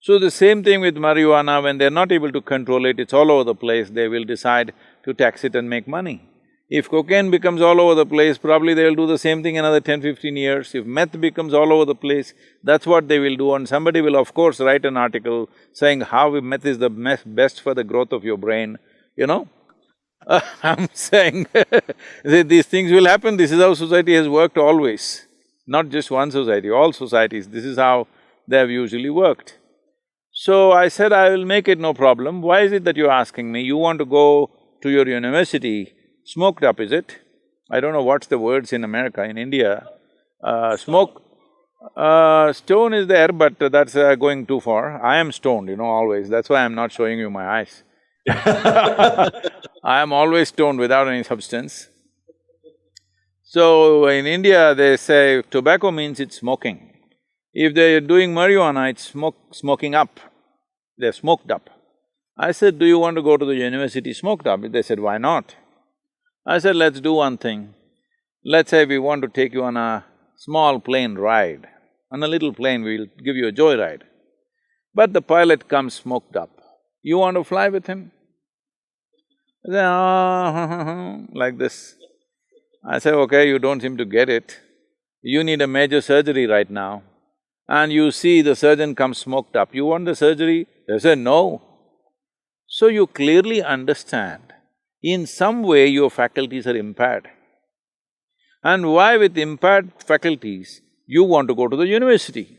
So 0.00 0.18
the 0.18 0.30
same 0.30 0.62
thing 0.62 0.80
with 0.80 0.94
marijuana, 0.94 1.62
when 1.62 1.78
they're 1.78 1.90
not 1.90 2.12
able 2.12 2.32
to 2.32 2.40
control 2.40 2.86
it, 2.86 3.00
it's 3.00 3.12
all 3.12 3.30
over 3.30 3.44
the 3.44 3.56
place, 3.56 3.90
they 3.90 4.06
will 4.08 4.24
decide 4.24 4.72
to 5.04 5.12
tax 5.12 5.42
it 5.44 5.56
and 5.56 5.68
make 5.68 5.88
money. 5.88 6.22
If 6.70 6.88
cocaine 6.88 7.32
becomes 7.32 7.60
all 7.60 7.80
over 7.80 7.96
the 7.96 8.06
place, 8.06 8.38
probably 8.38 8.74
they'll 8.74 8.94
do 8.94 9.08
the 9.08 9.18
same 9.18 9.42
thing 9.42 9.58
another 9.58 9.80
10, 9.80 10.02
15 10.02 10.36
years. 10.36 10.72
If 10.76 10.86
meth 10.86 11.20
becomes 11.20 11.52
all 11.52 11.72
over 11.72 11.84
the 11.84 11.96
place, 11.96 12.32
that's 12.62 12.86
what 12.86 13.08
they 13.08 13.18
will 13.18 13.34
do 13.34 13.54
and 13.54 13.68
somebody 13.68 14.00
will 14.00 14.16
of 14.16 14.32
course 14.32 14.60
write 14.60 14.84
an 14.84 14.96
article 14.96 15.48
saying 15.72 16.02
how 16.02 16.30
meth 16.40 16.64
is 16.64 16.78
the 16.78 16.88
best 16.88 17.60
for 17.60 17.74
the 17.74 17.82
growth 17.82 18.12
of 18.12 18.22
your 18.22 18.36
brain, 18.36 18.78
you 19.16 19.26
know? 19.26 19.48
I'm 20.62 20.88
saying 20.92 21.46
these 22.24 22.66
things 22.66 22.92
will 22.92 23.06
happen, 23.06 23.36
this 23.36 23.52
is 23.52 23.60
how 23.60 23.74
society 23.74 24.14
has 24.14 24.28
worked 24.28 24.58
always. 24.58 25.26
Not 25.66 25.88
just 25.88 26.10
one 26.10 26.30
society, 26.30 26.70
all 26.70 26.92
societies, 26.92 27.48
this 27.48 27.64
is 27.64 27.78
how 27.78 28.06
they 28.46 28.58
have 28.58 28.70
usually 28.70 29.10
worked. 29.10 29.58
So 30.32 30.72
I 30.72 30.88
said, 30.88 31.12
I 31.12 31.30
will 31.30 31.44
make 31.44 31.68
it 31.68 31.78
no 31.78 31.92
problem. 31.94 32.42
Why 32.42 32.60
is 32.60 32.72
it 32.72 32.84
that 32.84 32.96
you're 32.96 33.10
asking 33.10 33.50
me? 33.50 33.62
You 33.62 33.76
want 33.76 33.98
to 33.98 34.04
go 34.04 34.50
to 34.82 34.90
your 34.90 35.06
university 35.08 35.92
smoked 36.24 36.64
up, 36.64 36.80
is 36.80 36.92
it? 36.92 37.18
I 37.70 37.80
don't 37.80 37.92
know 37.92 38.02
what's 38.02 38.26
the 38.26 38.38
words 38.38 38.72
in 38.72 38.84
America, 38.84 39.22
in 39.22 39.38
India. 39.38 39.86
Uh, 40.42 40.76
smoke… 40.76 41.22
Uh, 41.96 42.52
stone 42.52 42.92
is 42.92 43.06
there, 43.06 43.28
but 43.28 43.58
that's 43.58 43.96
uh, 43.96 44.14
going 44.14 44.44
too 44.44 44.60
far. 44.60 45.02
I 45.02 45.16
am 45.16 45.32
stoned, 45.32 45.68
you 45.68 45.76
know, 45.76 45.84
always, 45.84 46.28
that's 46.28 46.50
why 46.50 46.62
I'm 46.62 46.74
not 46.74 46.92
showing 46.92 47.18
you 47.18 47.30
my 47.30 47.60
eyes. 47.60 47.82
I 49.82 50.02
am 50.02 50.12
always 50.12 50.48
stoned 50.48 50.78
without 50.78 51.08
any 51.08 51.22
substance. 51.22 51.88
So, 53.42 54.06
in 54.08 54.26
India, 54.26 54.74
they 54.74 54.96
say 54.98 55.42
tobacco 55.50 55.90
means 55.90 56.20
it's 56.20 56.36
smoking. 56.36 56.92
If 57.52 57.74
they're 57.74 58.00
doing 58.00 58.34
marijuana, 58.34 58.90
it's 58.90 59.08
smoke… 59.08 59.36
smoking 59.52 59.94
up. 59.94 60.20
They're 60.98 61.12
smoked 61.12 61.50
up. 61.50 61.70
I 62.38 62.52
said, 62.52 62.78
do 62.78 62.86
you 62.86 62.98
want 62.98 63.16
to 63.16 63.22
go 63.22 63.36
to 63.36 63.44
the 63.44 63.54
university 63.54 64.12
smoked 64.12 64.46
up? 64.46 64.60
They 64.70 64.82
said, 64.82 65.00
why 65.00 65.18
not? 65.18 65.56
I 66.46 66.58
said, 66.58 66.76
let's 66.76 67.00
do 67.00 67.14
one 67.14 67.38
thing. 67.38 67.74
Let's 68.44 68.70
say 68.70 68.84
we 68.84 68.98
want 68.98 69.22
to 69.22 69.28
take 69.28 69.52
you 69.52 69.64
on 69.64 69.76
a 69.76 70.04
small 70.36 70.78
plane 70.78 71.14
ride. 71.16 71.66
On 72.12 72.22
a 72.22 72.28
little 72.28 72.52
plane, 72.52 72.82
we'll 72.82 73.06
give 73.24 73.36
you 73.36 73.48
a 73.48 73.52
joyride. 73.52 74.02
But 74.94 75.12
the 75.12 75.22
pilot 75.22 75.68
comes 75.68 75.94
smoked 75.94 76.36
up. 76.36 76.50
You 77.02 77.18
want 77.18 77.36
to 77.36 77.44
fly 77.44 77.68
with 77.68 77.86
him? 77.86 78.12
Oh, 79.68 81.26
like 81.32 81.58
this. 81.58 81.96
I 82.84 82.98
say, 82.98 83.10
okay, 83.10 83.48
you 83.48 83.58
don't 83.58 83.80
seem 83.80 83.96
to 83.98 84.04
get 84.04 84.28
it. 84.28 84.58
You 85.22 85.44
need 85.44 85.60
a 85.60 85.66
major 85.66 86.00
surgery 86.00 86.46
right 86.46 86.70
now. 86.70 87.02
And 87.68 87.92
you 87.92 88.10
see 88.10 88.42
the 88.42 88.56
surgeon 88.56 88.94
comes 88.94 89.18
smoked 89.18 89.54
up. 89.54 89.74
You 89.74 89.84
want 89.84 90.06
the 90.06 90.14
surgery? 90.14 90.66
They 90.88 90.98
say, 90.98 91.14
no. 91.14 91.62
So 92.66 92.86
you 92.86 93.06
clearly 93.06 93.62
understand 93.62 94.42
in 95.02 95.26
some 95.26 95.62
way 95.62 95.86
your 95.86 96.10
faculties 96.10 96.66
are 96.66 96.76
impaired. 96.76 97.28
And 98.62 98.92
why 98.92 99.16
with 99.16 99.36
impaired 99.36 99.92
faculties, 99.98 100.80
you 101.06 101.24
want 101.24 101.48
to 101.48 101.54
go 101.54 101.68
to 101.68 101.76
the 101.76 101.86
university? 101.86 102.58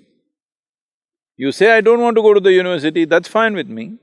You 1.35 1.51
say, 1.51 1.71
I 1.71 1.81
don't 1.81 2.01
want 2.01 2.15
to 2.17 2.21
go 2.21 2.33
to 2.33 2.39
the 2.39 2.53
university, 2.53 3.05
that's 3.05 3.27
fine 3.27 3.53
with 3.53 3.67
me. 3.67 3.97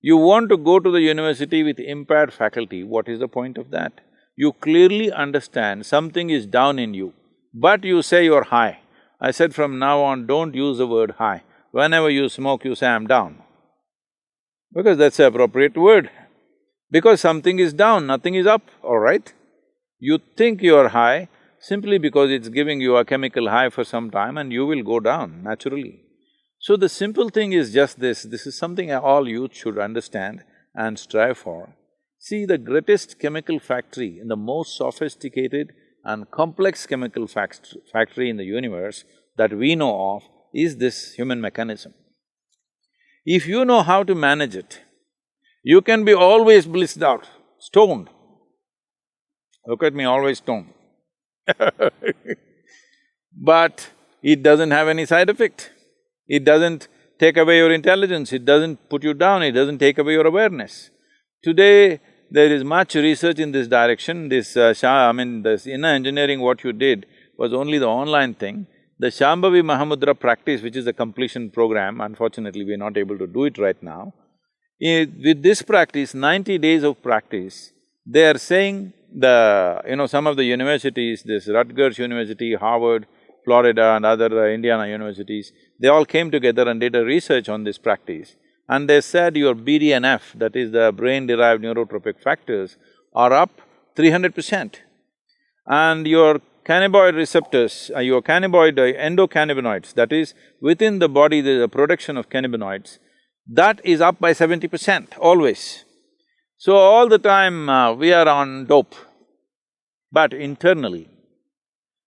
You 0.00 0.16
want 0.16 0.48
to 0.50 0.56
go 0.56 0.78
to 0.78 0.90
the 0.90 1.00
university 1.00 1.62
with 1.62 1.80
impaired 1.80 2.32
faculty, 2.32 2.84
what 2.84 3.08
is 3.08 3.18
the 3.18 3.28
point 3.28 3.58
of 3.58 3.70
that? 3.70 4.00
You 4.36 4.52
clearly 4.52 5.10
understand 5.10 5.86
something 5.86 6.30
is 6.30 6.46
down 6.46 6.78
in 6.78 6.94
you, 6.94 7.14
but 7.52 7.82
you 7.82 8.02
say 8.02 8.24
you're 8.24 8.44
high. 8.44 8.80
I 9.20 9.32
said 9.32 9.54
from 9.54 9.80
now 9.80 10.00
on, 10.02 10.26
don't 10.26 10.54
use 10.54 10.78
the 10.78 10.86
word 10.86 11.16
high. 11.18 11.42
Whenever 11.72 12.08
you 12.08 12.28
smoke, 12.28 12.64
you 12.64 12.76
say, 12.76 12.86
I'm 12.86 13.08
down. 13.08 13.42
Because 14.72 14.98
that's 14.98 15.16
the 15.16 15.26
appropriate 15.26 15.76
word. 15.76 16.10
Because 16.90 17.20
something 17.20 17.58
is 17.58 17.72
down, 17.72 18.06
nothing 18.06 18.36
is 18.36 18.46
up, 18.46 18.62
all 18.82 19.00
right? 19.00 19.32
You 19.98 20.20
think 20.36 20.62
you 20.62 20.76
are 20.76 20.88
high 20.88 21.28
simply 21.58 21.98
because 21.98 22.30
it's 22.30 22.48
giving 22.48 22.80
you 22.80 22.96
a 22.96 23.04
chemical 23.04 23.48
high 23.48 23.70
for 23.70 23.82
some 23.82 24.10
time 24.12 24.38
and 24.38 24.52
you 24.52 24.64
will 24.64 24.84
go 24.84 25.00
down 25.00 25.42
naturally. 25.42 26.04
So 26.68 26.76
the 26.76 26.90
simple 26.90 27.30
thing 27.30 27.52
is 27.52 27.72
just 27.72 27.98
this, 27.98 28.24
this 28.24 28.46
is 28.46 28.54
something 28.54 28.92
all 28.92 29.26
youth 29.26 29.54
should 29.54 29.78
understand 29.78 30.44
and 30.74 30.98
strive 30.98 31.38
for. 31.38 31.74
See, 32.18 32.44
the 32.44 32.58
greatest 32.58 33.18
chemical 33.18 33.58
factory 33.58 34.18
in 34.20 34.28
the 34.28 34.36
most 34.36 34.76
sophisticated 34.76 35.72
and 36.04 36.30
complex 36.30 36.86
chemical 36.86 37.26
fact 37.26 37.74
factory 37.90 38.28
in 38.28 38.36
the 38.36 38.44
universe 38.44 39.04
that 39.38 39.54
we 39.54 39.76
know 39.76 39.94
of 40.10 40.24
is 40.52 40.76
this 40.76 41.14
human 41.14 41.40
mechanism. 41.40 41.94
If 43.24 43.46
you 43.46 43.64
know 43.64 43.80
how 43.80 44.02
to 44.02 44.14
manage 44.14 44.54
it, 44.54 44.82
you 45.62 45.80
can 45.80 46.04
be 46.04 46.12
always 46.12 46.66
blissed 46.66 47.02
out, 47.02 47.26
stoned. 47.58 48.10
Look 49.66 49.82
at 49.82 49.94
me, 49.94 50.04
always 50.04 50.36
stoned 50.36 50.74
But 53.32 53.88
it 54.22 54.42
doesn't 54.42 54.72
have 54.72 54.88
any 54.88 55.06
side 55.06 55.30
effect. 55.30 55.70
It 56.28 56.44
doesn't 56.44 56.88
take 57.18 57.36
away 57.36 57.56
your 57.56 57.72
intelligence, 57.72 58.32
it 58.32 58.44
doesn't 58.44 58.88
put 58.88 59.02
you 59.02 59.14
down, 59.14 59.42
it 59.42 59.52
doesn't 59.52 59.78
take 59.78 59.98
away 59.98 60.12
your 60.12 60.26
awareness. 60.26 60.90
Today, 61.42 62.00
there 62.30 62.52
is 62.52 62.62
much 62.62 62.94
research 62.94 63.38
in 63.38 63.52
this 63.52 63.66
direction, 63.66 64.28
this 64.28 64.56
uh, 64.56 64.74
I 64.84 65.12
mean, 65.12 65.42
this 65.42 65.66
inner 65.66 65.88
engineering 65.88 66.40
what 66.40 66.62
you 66.62 66.72
did 66.72 67.06
was 67.36 67.52
only 67.52 67.78
the 67.78 67.86
online 67.86 68.34
thing. 68.34 68.66
The 68.98 69.08
Shambhavi 69.08 69.62
Mahamudra 69.62 70.18
practice, 70.18 70.60
which 70.60 70.76
is 70.76 70.86
a 70.86 70.92
completion 70.92 71.50
program, 71.50 72.00
unfortunately 72.00 72.64
we're 72.64 72.76
not 72.76 72.96
able 72.96 73.16
to 73.18 73.26
do 73.26 73.44
it 73.44 73.56
right 73.56 73.80
now, 73.82 74.12
with 74.80 75.42
this 75.42 75.62
practice, 75.62 76.14
ninety 76.14 76.58
days 76.58 76.82
of 76.82 77.02
practice, 77.02 77.72
they 78.06 78.28
are 78.28 78.38
saying 78.38 78.92
the… 79.12 79.82
you 79.88 79.96
know, 79.96 80.06
some 80.06 80.26
of 80.26 80.36
the 80.36 80.44
universities, 80.44 81.22
this 81.24 81.48
Rutgers 81.48 81.98
University, 81.98 82.54
Harvard, 82.54 83.06
Florida 83.48 83.86
and 83.96 84.04
other 84.12 84.30
uh, 84.44 84.48
Indiana 84.56 84.86
universities, 84.98 85.46
they 85.80 85.90
all 85.94 86.06
came 86.14 86.30
together 86.36 86.64
and 86.70 86.78
did 86.86 86.94
a 87.00 87.04
research 87.14 87.48
on 87.54 87.64
this 87.64 87.78
practice. 87.88 88.28
And 88.72 88.90
they 88.90 89.00
said 89.12 89.36
your 89.44 89.54
BDNF, 89.54 90.22
that 90.42 90.54
is 90.62 90.68
the 90.72 90.86
brain-derived 91.00 91.62
neurotrophic 91.66 92.18
factors, 92.28 92.76
are 93.22 93.32
up 93.32 93.52
three 93.96 94.12
hundred 94.14 94.34
percent. 94.38 94.72
And 95.66 96.06
your 96.16 96.32
cannabinoid 96.68 97.14
receptors, 97.22 97.74
uh, 97.96 98.00
your 98.10 98.20
cannabinoid 98.30 98.76
uh, 98.78 98.88
endocannabinoids, 99.08 99.94
that 100.00 100.12
is, 100.20 100.34
within 100.68 100.98
the 101.04 101.08
body 101.20 101.40
there's 101.40 101.64
a 101.68 101.74
production 101.78 102.18
of 102.20 102.28
cannabinoids, 102.34 102.98
that 103.60 103.80
is 103.92 104.02
up 104.08 104.16
by 104.26 104.32
seventy 104.42 104.68
percent, 104.74 105.16
always. 105.30 105.62
So 106.64 106.76
all 106.76 107.08
the 107.14 107.22
time 107.32 107.56
uh, 107.70 107.94
we 108.02 108.12
are 108.20 108.28
on 108.28 108.66
dope, 108.72 108.96
but 110.18 110.34
internally. 110.48 111.04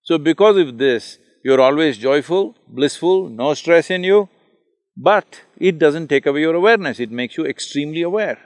So 0.09 0.17
because 0.31 0.57
of 0.65 0.77
this, 0.85 1.03
you're 1.43 1.61
always 1.61 1.97
joyful, 1.97 2.55
blissful, 2.67 3.29
no 3.29 3.53
stress 3.53 3.89
in 3.89 4.03
you, 4.03 4.29
but 4.95 5.41
it 5.57 5.79
doesn't 5.79 6.07
take 6.07 6.25
away 6.25 6.41
your 6.41 6.55
awareness, 6.55 6.99
it 6.99 7.11
makes 7.11 7.37
you 7.37 7.45
extremely 7.45 8.01
aware. 8.01 8.37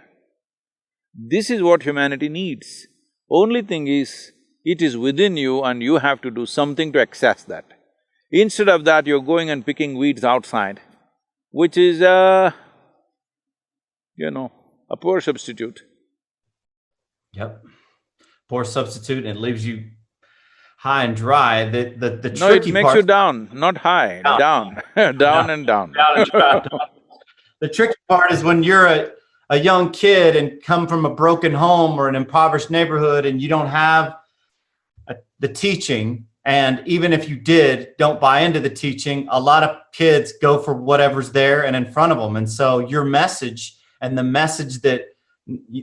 This 1.14 1.50
is 1.50 1.64
what 1.64 1.84
humanity 1.84 2.30
needs. 2.30 2.88
Only 3.30 3.62
thing 3.62 3.88
is, 3.88 4.32
it 4.64 4.82
is 4.82 4.98
within 4.98 5.38
you 5.38 5.64
and 5.64 5.82
you 5.82 5.98
have 5.98 6.22
to 6.22 6.32
do 6.32 6.46
something 6.46 6.92
to 6.94 7.02
access 7.02 7.44
that. 7.44 7.66
Instead 8.32 8.70
of 8.70 8.84
that, 8.86 9.06
you're 9.06 9.22
going 9.22 9.50
and 9.50 9.66
picking 9.66 9.98
weeds 9.98 10.24
outside, 10.24 10.82
which 11.52 11.78
is, 11.78 12.02
uh, 12.02 12.52
you 14.16 14.32
know, 14.32 14.52
a 14.90 14.98
poor 14.98 15.22
substitute. 15.22 15.84
Yep. 17.34 17.62
Poor 18.50 18.64
substitute 18.64 19.26
and 19.26 19.40
leaves 19.40 19.66
you 19.66 19.92
high 20.86 21.04
and 21.04 21.15
dry. 21.17 21.67
The 21.67 21.95
the, 21.98 22.10
the 22.12 22.30
no, 22.39 22.50
tricky 22.50 22.69
it 22.69 22.74
makes 22.74 22.86
part, 22.86 22.98
you 22.98 23.04
down, 23.04 23.50
not 23.52 23.78
high, 23.78 24.21
down, 24.21 24.82
down, 24.95 25.17
down 25.17 25.50
and 25.50 25.65
down. 25.65 25.91
down 25.93 26.17
and 26.17 26.32
down. 26.32 26.67
the 27.60 27.69
tricky 27.69 27.95
part 28.08 28.32
is 28.32 28.43
when 28.43 28.62
you're 28.62 28.86
a 28.86 29.12
a 29.50 29.60
young 29.60 29.91
kid 29.91 30.36
and 30.36 30.62
come 30.63 30.88
from 30.88 31.06
a 31.06 31.10
broken 31.10 31.54
home 31.54 32.00
or 32.00 32.08
an 32.08 32.15
impoverished 32.15 32.71
neighborhood 32.71 33.26
and 33.26 33.41
you 33.41 33.48
don't 33.48 33.67
have 33.67 34.15
a, 35.08 35.15
the 35.39 35.48
teaching 35.48 36.26
and 36.45 36.82
even 36.86 37.13
if 37.13 37.30
you 37.30 37.36
did 37.36 37.89
don't 37.98 38.19
buy 38.19 38.39
into 38.39 38.60
the 38.60 38.69
teaching 38.69 39.28
a 39.30 39.39
lot 39.39 39.63
of 39.63 39.78
kids 39.91 40.34
go 40.41 40.58
for 40.58 40.74
whatever's 40.74 41.32
there 41.32 41.63
and 41.65 41.76
in 41.76 41.86
front 41.91 42.12
of 42.12 42.17
them 42.17 42.36
and 42.36 42.50
so 42.50 42.80
your 42.80 43.04
message 43.04 43.78
and 44.02 44.17
the 44.17 44.24
message 44.24 44.82
that 44.82 45.02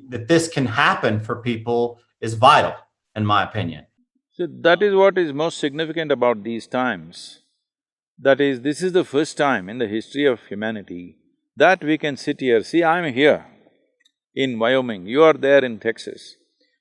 that 0.08 0.26
this 0.26 0.48
can 0.48 0.66
happen 0.66 1.20
for 1.20 1.36
people 1.36 2.00
is 2.20 2.34
vital 2.34 2.74
in 3.14 3.24
my 3.24 3.44
opinion 3.44 3.86
that 4.46 4.82
is 4.82 4.94
what 4.94 5.18
is 5.18 5.32
most 5.32 5.58
significant 5.58 6.12
about 6.12 6.42
these 6.42 6.66
times 6.66 7.40
that 8.18 8.40
is, 8.40 8.60
this 8.60 8.82
is 8.82 8.92
the 8.92 9.04
first 9.04 9.36
time 9.36 9.68
in 9.68 9.78
the 9.78 9.88
history 9.88 10.26
of 10.26 10.40
humanity 10.46 11.16
that 11.56 11.82
we 11.84 11.98
can 11.98 12.16
sit 12.16 12.40
here, 12.40 12.62
see, 12.62 12.82
I'm 12.82 13.12
here 13.12 13.46
in 14.34 14.58
Wyoming, 14.58 15.06
you 15.06 15.22
are 15.22 15.34
there 15.34 15.64
in 15.64 15.78
Texas, 15.78 16.36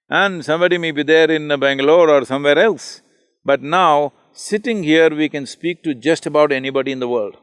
and 0.09 0.45
somebody 0.45 0.77
may 0.77 0.91
be 0.91 1.03
there 1.03 1.29
in 1.29 1.47
Bangalore 1.59 2.09
or 2.09 2.25
somewhere 2.25 2.57
else. 2.57 3.01
But 3.43 3.61
now, 3.61 4.13
sitting 4.31 4.83
here, 4.83 5.09
we 5.09 5.27
can 5.27 5.45
speak 5.45 5.83
to 5.83 5.95
just 5.95 6.25
about 6.25 6.51
anybody 6.51 6.91
in 6.91 6.99
the 6.99 7.09
world. 7.09 7.37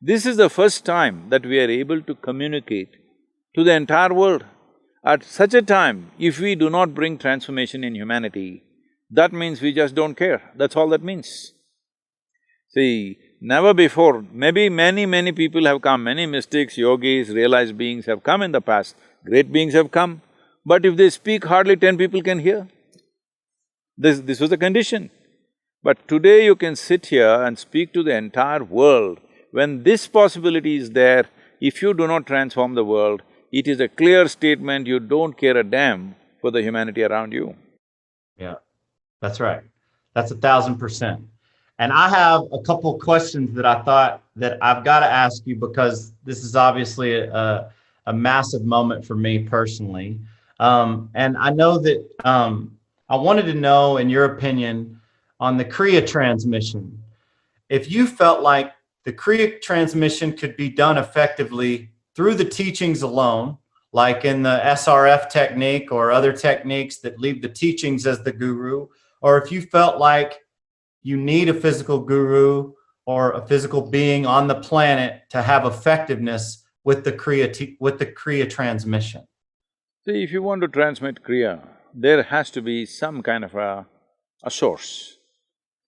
This 0.00 0.24
is 0.24 0.36
the 0.36 0.48
first 0.48 0.84
time 0.84 1.30
that 1.30 1.44
we 1.44 1.58
are 1.58 1.70
able 1.70 2.00
to 2.02 2.14
communicate 2.14 2.90
to 3.54 3.64
the 3.64 3.72
entire 3.72 4.14
world. 4.14 4.44
At 5.04 5.24
such 5.24 5.54
a 5.54 5.62
time, 5.62 6.12
if 6.18 6.38
we 6.38 6.54
do 6.54 6.70
not 6.70 6.94
bring 6.94 7.18
transformation 7.18 7.82
in 7.82 7.94
humanity, 7.94 8.62
that 9.10 9.32
means 9.32 9.60
we 9.60 9.72
just 9.72 9.94
don't 9.94 10.14
care, 10.14 10.42
that's 10.56 10.76
all 10.76 10.88
that 10.90 11.02
means. 11.02 11.52
See, 12.68 13.18
never 13.40 13.72
before, 13.72 14.24
maybe 14.32 14.68
many, 14.68 15.06
many 15.06 15.32
people 15.32 15.64
have 15.66 15.80
come, 15.80 16.04
many 16.04 16.26
mystics, 16.26 16.76
yogis, 16.76 17.30
realized 17.30 17.76
beings 17.76 18.06
have 18.06 18.22
come 18.22 18.42
in 18.42 18.52
the 18.52 18.60
past, 18.60 18.96
great 19.24 19.52
beings 19.52 19.74
have 19.74 19.90
come, 19.90 20.22
but 20.64 20.84
if 20.84 20.96
they 20.96 21.10
speak, 21.10 21.44
hardly 21.44 21.76
ten 21.76 21.96
people 21.96 22.22
can 22.22 22.40
hear. 22.40 22.68
This… 23.96 24.20
this 24.20 24.40
was 24.40 24.50
the 24.50 24.58
condition. 24.58 25.10
But 25.82 26.08
today 26.08 26.44
you 26.44 26.56
can 26.56 26.74
sit 26.74 27.06
here 27.06 27.42
and 27.44 27.58
speak 27.58 27.92
to 27.94 28.02
the 28.02 28.14
entire 28.14 28.64
world. 28.64 29.20
When 29.52 29.84
this 29.84 30.08
possibility 30.08 30.76
is 30.76 30.90
there, 30.90 31.26
if 31.60 31.80
you 31.80 31.94
do 31.94 32.06
not 32.08 32.26
transform 32.26 32.74
the 32.74 32.84
world, 32.84 33.22
it 33.52 33.68
is 33.68 33.78
a 33.80 33.88
clear 33.88 34.26
statement 34.26 34.88
you 34.88 34.98
don't 34.98 35.38
care 35.38 35.56
a 35.56 35.62
damn 35.62 36.16
for 36.40 36.50
the 36.50 36.60
humanity 36.60 37.04
around 37.04 37.32
you. 37.32 37.54
Yeah, 38.36 38.56
that's 39.20 39.40
right. 39.40 39.62
That's 40.14 40.30
a 40.30 40.36
thousand 40.36 40.76
percent. 40.76 41.22
And 41.78 41.92
I 41.92 42.08
have 42.08 42.42
a 42.52 42.60
couple 42.60 42.98
questions 42.98 43.54
that 43.54 43.66
I 43.66 43.82
thought 43.82 44.22
that 44.36 44.58
I've 44.62 44.82
got 44.84 45.00
to 45.00 45.06
ask 45.06 45.42
you 45.46 45.56
because 45.56 46.12
this 46.24 46.42
is 46.42 46.56
obviously 46.56 47.14
a, 47.18 47.70
a 48.06 48.12
massive 48.12 48.64
moment 48.64 49.04
for 49.04 49.14
me 49.14 49.40
personally. 49.40 50.18
Um, 50.58 51.10
and 51.14 51.36
I 51.36 51.50
know 51.50 51.78
that 51.78 52.08
um, 52.24 52.78
I 53.08 53.16
wanted 53.16 53.44
to 53.46 53.54
know, 53.54 53.98
in 53.98 54.08
your 54.08 54.24
opinion, 54.24 55.00
on 55.38 55.58
the 55.58 55.64
Kriya 55.64 56.06
transmission, 56.06 57.02
if 57.68 57.90
you 57.90 58.06
felt 58.06 58.40
like 58.42 58.72
the 59.04 59.12
Kriya 59.12 59.60
transmission 59.60 60.32
could 60.32 60.56
be 60.56 60.70
done 60.70 60.96
effectively 60.96 61.90
through 62.14 62.36
the 62.36 62.44
teachings 62.44 63.02
alone, 63.02 63.58
like 63.92 64.24
in 64.24 64.42
the 64.42 64.60
SRF 64.64 65.28
technique 65.28 65.92
or 65.92 66.10
other 66.10 66.32
techniques 66.32 66.98
that 66.98 67.20
leave 67.20 67.42
the 67.42 67.48
teachings 67.48 68.06
as 68.06 68.22
the 68.22 68.32
guru, 68.32 68.88
or 69.20 69.42
if 69.42 69.50
you 69.50 69.62
felt 69.62 69.98
like 69.98 70.40
you 71.02 71.16
need 71.16 71.48
a 71.48 71.54
physical 71.54 72.00
guru 72.00 72.72
or 73.06 73.32
a 73.32 73.46
physical 73.46 73.80
being 73.80 74.26
on 74.26 74.48
the 74.48 74.54
planet 74.54 75.22
to 75.30 75.42
have 75.42 75.64
effectiveness 75.64 76.64
with 76.84 77.04
the 77.04 77.12
Kriya, 77.12 77.76
with 77.80 77.98
the 77.98 78.06
Kriya 78.06 78.48
transmission? 78.50 79.26
See, 80.04 80.22
if 80.22 80.32
you 80.32 80.42
want 80.42 80.62
to 80.62 80.68
transmit 80.68 81.22
Kriya, 81.22 81.60
there 81.94 82.22
has 82.22 82.50
to 82.50 82.62
be 82.62 82.86
some 82.86 83.22
kind 83.22 83.44
of 83.44 83.54
a, 83.54 83.86
a 84.42 84.50
source, 84.50 85.18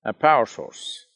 a 0.05 0.13
power 0.13 0.47
source. 0.47 1.07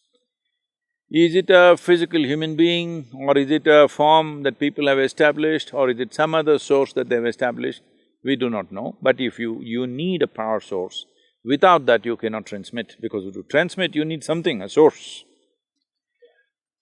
Is 1.11 1.35
it 1.35 1.51
a 1.51 1.77
physical 1.77 2.25
human 2.25 2.57
being 2.57 3.07
or 3.15 3.37
is 3.37 3.51
it 3.51 3.67
a 3.67 3.87
form 3.87 4.45
that 4.45 4.59
people 4.59 4.89
have 4.89 4.99
established 4.99 5.75
or 5.75 5.91
is 5.91 6.01
it 6.01 6.15
some 6.15 6.35
other 6.35 6.59
source 6.59 6.93
that 6.95 7.09
they've 7.09 7.27
established? 7.27 7.83
We 8.25 8.37
do 8.37 8.49
not 8.49 8.73
know, 8.73 8.97
but 9.03 9.21
if 9.21 9.39
you… 9.39 9.61
you 9.61 9.87
need 9.87 10.23
a 10.23 10.27
power 10.27 10.61
source, 10.61 11.07
Without 11.45 11.87
that, 11.87 12.07
you 12.07 12.17
cannot 12.17 12.47
transmit, 12.47 12.97
because 13.01 13.33
to 13.35 13.43
transmit, 13.45 13.97
you 13.97 14.05
need 14.05 14.23
something, 14.23 14.63
a 14.63 14.69
source. 14.69 15.25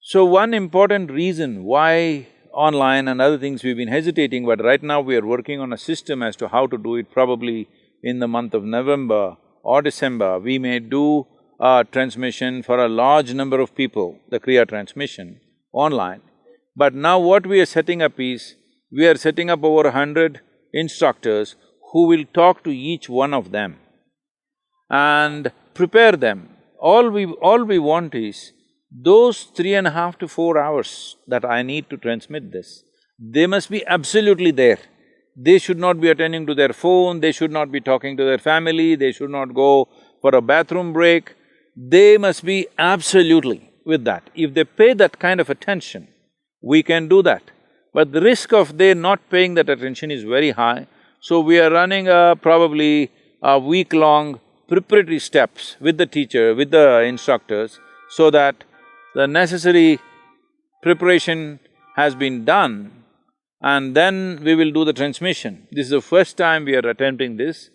So 0.02 0.24
one 0.24 0.52
important 0.52 1.10
reason 1.10 1.64
why 1.64 2.28
online 2.52 3.08
and 3.08 3.22
other 3.22 3.38
things 3.38 3.62
we've 3.62 3.76
been 3.76 3.88
hesitating, 3.88 4.44
but 4.44 4.62
right 4.62 4.82
now 4.82 5.00
we 5.00 5.16
are 5.16 5.24
working 5.24 5.60
on 5.60 5.72
a 5.72 5.78
system 5.78 6.22
as 6.22 6.36
to 6.36 6.48
how 6.48 6.66
to 6.66 6.76
do 6.76 6.96
it 6.96 7.10
probably 7.10 7.68
in 8.02 8.18
the 8.18 8.28
month 8.28 8.54
of 8.54 8.64
November 8.64 9.36
or 9.62 9.82
December, 9.82 10.38
we 10.38 10.58
may 10.58 10.78
do 10.78 11.26
a 11.60 11.84
transmission 11.90 12.62
for 12.62 12.78
a 12.78 12.88
large 12.88 13.34
number 13.34 13.60
of 13.60 13.74
people, 13.74 14.18
the 14.30 14.40
Kriya 14.40 14.66
transmission, 14.66 15.40
online. 15.72 16.22
But 16.76 16.94
now 16.94 17.18
what 17.18 17.46
we 17.46 17.60
are 17.60 17.66
setting 17.66 18.02
up 18.02 18.18
is, 18.18 18.56
we 18.90 19.06
are 19.06 19.16
setting 19.16 19.50
up 19.50 19.62
over 19.62 19.88
a 19.88 19.92
hundred 19.92 20.40
instructors 20.72 21.56
who 21.92 22.06
will 22.06 22.24
talk 22.32 22.64
to 22.64 22.70
each 22.70 23.08
one 23.08 23.34
of 23.34 23.52
them 23.52 23.76
and 24.90 25.52
prepare 25.74 26.12
them. 26.12 26.48
All 26.78 27.10
we… 27.10 27.26
all 27.26 27.64
we 27.64 27.78
want 27.78 28.14
is 28.14 28.52
those 28.90 29.44
three 29.44 29.74
and 29.74 29.86
a 29.86 29.90
half 29.90 30.18
to 30.18 30.26
four 30.26 30.58
hours 30.58 31.16
that 31.28 31.44
I 31.44 31.62
need 31.62 31.88
to 31.90 31.96
transmit 31.96 32.50
this, 32.50 32.82
they 33.18 33.46
must 33.46 33.70
be 33.70 33.86
absolutely 33.86 34.50
there. 34.50 34.78
They 35.36 35.58
should 35.58 35.78
not 35.78 36.00
be 36.00 36.08
attending 36.08 36.46
to 36.46 36.54
their 36.54 36.72
phone, 36.72 37.20
they 37.20 37.32
should 37.32 37.52
not 37.52 37.70
be 37.70 37.80
talking 37.80 38.16
to 38.16 38.24
their 38.24 38.38
family, 38.38 38.96
they 38.96 39.12
should 39.12 39.30
not 39.30 39.54
go 39.54 39.88
for 40.20 40.34
a 40.34 40.42
bathroom 40.42 40.92
break. 40.92 41.34
They 41.76 42.18
must 42.18 42.44
be 42.44 42.66
absolutely 42.78 43.70
with 43.86 44.04
that. 44.04 44.28
If 44.34 44.54
they 44.54 44.64
pay 44.64 44.92
that 44.94 45.18
kind 45.18 45.40
of 45.40 45.48
attention, 45.48 46.08
we 46.60 46.82
can 46.82 47.08
do 47.08 47.22
that. 47.22 47.42
But 47.94 48.12
the 48.12 48.20
risk 48.20 48.52
of 48.52 48.76
they 48.76 48.92
not 48.94 49.30
paying 49.30 49.54
that 49.54 49.68
attention 49.68 50.10
is 50.10 50.24
very 50.24 50.50
high, 50.50 50.88
so 51.20 51.40
we 51.40 51.60
are 51.60 51.70
running 51.70 52.08
a 52.08 52.36
probably 52.40 53.10
a 53.42 53.58
week-long 53.58 54.40
preparatory 54.70 55.18
steps 55.18 55.76
with 55.80 55.98
the 55.98 56.06
teacher, 56.06 56.54
with 56.54 56.70
the 56.70 57.00
instructors, 57.00 57.80
so 58.08 58.30
that 58.30 58.64
the 59.14 59.26
necessary 59.26 59.98
preparation 60.82 61.60
has 61.96 62.14
been 62.14 62.44
done 62.44 63.00
and 63.60 63.94
then 63.94 64.40
we 64.42 64.54
will 64.54 64.70
do 64.70 64.84
the 64.84 64.92
transmission. 64.92 65.66
This 65.70 65.86
is 65.86 65.90
the 65.90 66.00
first 66.00 66.36
time 66.36 66.64
we 66.64 66.76
are 66.76 66.88
attempting 66.88 67.36
this. 67.36 67.70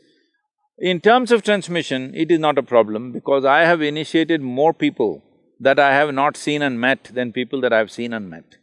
In 0.80 1.00
terms 1.00 1.32
of 1.32 1.44
transmission, 1.44 2.14
it 2.16 2.32
is 2.32 2.40
not 2.40 2.58
a 2.58 2.64
problem 2.64 3.12
because 3.12 3.46
I 3.46 3.62
have 3.62 3.82
initiated 3.82 4.42
more 4.42 4.74
people 4.74 5.24
that 5.60 5.80
I 5.80 5.94
have 5.94 6.14
not 6.14 6.36
seen 6.36 6.62
and 6.62 6.80
met 6.82 7.12
than 7.14 7.32
people 7.32 7.62
that 7.62 7.72
I 7.72 7.78
have 7.78 7.92
seen 7.92 8.14
and 8.14 8.30
met. 8.30 8.58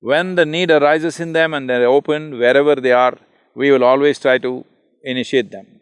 When 0.00 0.34
the 0.34 0.46
need 0.46 0.70
arises 0.70 1.18
in 1.18 1.32
them 1.32 1.54
and 1.54 1.68
they're 1.68 1.86
open, 1.86 2.38
wherever 2.38 2.76
they 2.76 2.92
are, 2.92 3.18
we 3.54 3.72
will 3.72 3.82
always 3.82 4.18
try 4.18 4.38
to 4.38 4.64
initiate 5.02 5.50
them. 5.50 5.80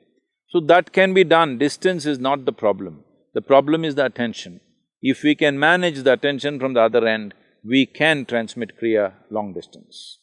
So 0.55 0.61
that 0.61 0.93
can 0.93 1.13
be 1.15 1.25
done, 1.25 1.59
distance 1.59 2.07
is 2.07 2.21
not 2.21 2.45
the 2.45 2.53
problem. 2.53 3.03
The 3.33 3.43
problem 3.43 3.85
is 3.85 3.97
the 3.97 4.05
attention. 4.05 4.61
If 5.03 5.25
we 5.25 5.35
can 5.35 5.59
manage 5.59 6.05
the 6.05 6.13
attention 6.13 6.61
from 6.61 6.75
the 6.75 6.81
other 6.81 7.09
end, 7.09 7.35
we 7.65 7.87
can 7.87 8.25
transmit 8.25 8.79
Kriya 8.81 9.15
long 9.31 9.53
distance. 9.53 10.21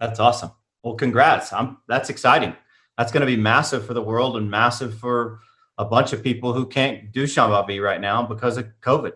That's 0.00 0.18
awesome. 0.18 0.50
Well, 0.82 0.94
congrats. 0.94 1.52
I'm, 1.52 1.76
that's 1.86 2.10
exciting. 2.10 2.56
That's 2.98 3.12
going 3.12 3.20
to 3.20 3.28
be 3.28 3.36
massive 3.36 3.86
for 3.86 3.94
the 3.94 4.02
world 4.02 4.36
and 4.36 4.50
massive 4.50 4.98
for 4.98 5.38
a 5.78 5.84
bunch 5.84 6.12
of 6.12 6.24
people 6.24 6.52
who 6.52 6.66
can't 6.66 7.12
do 7.12 7.22
Shambhavi 7.22 7.80
right 7.80 8.00
now 8.00 8.26
because 8.26 8.56
of 8.56 8.66
COVID. 8.80 9.12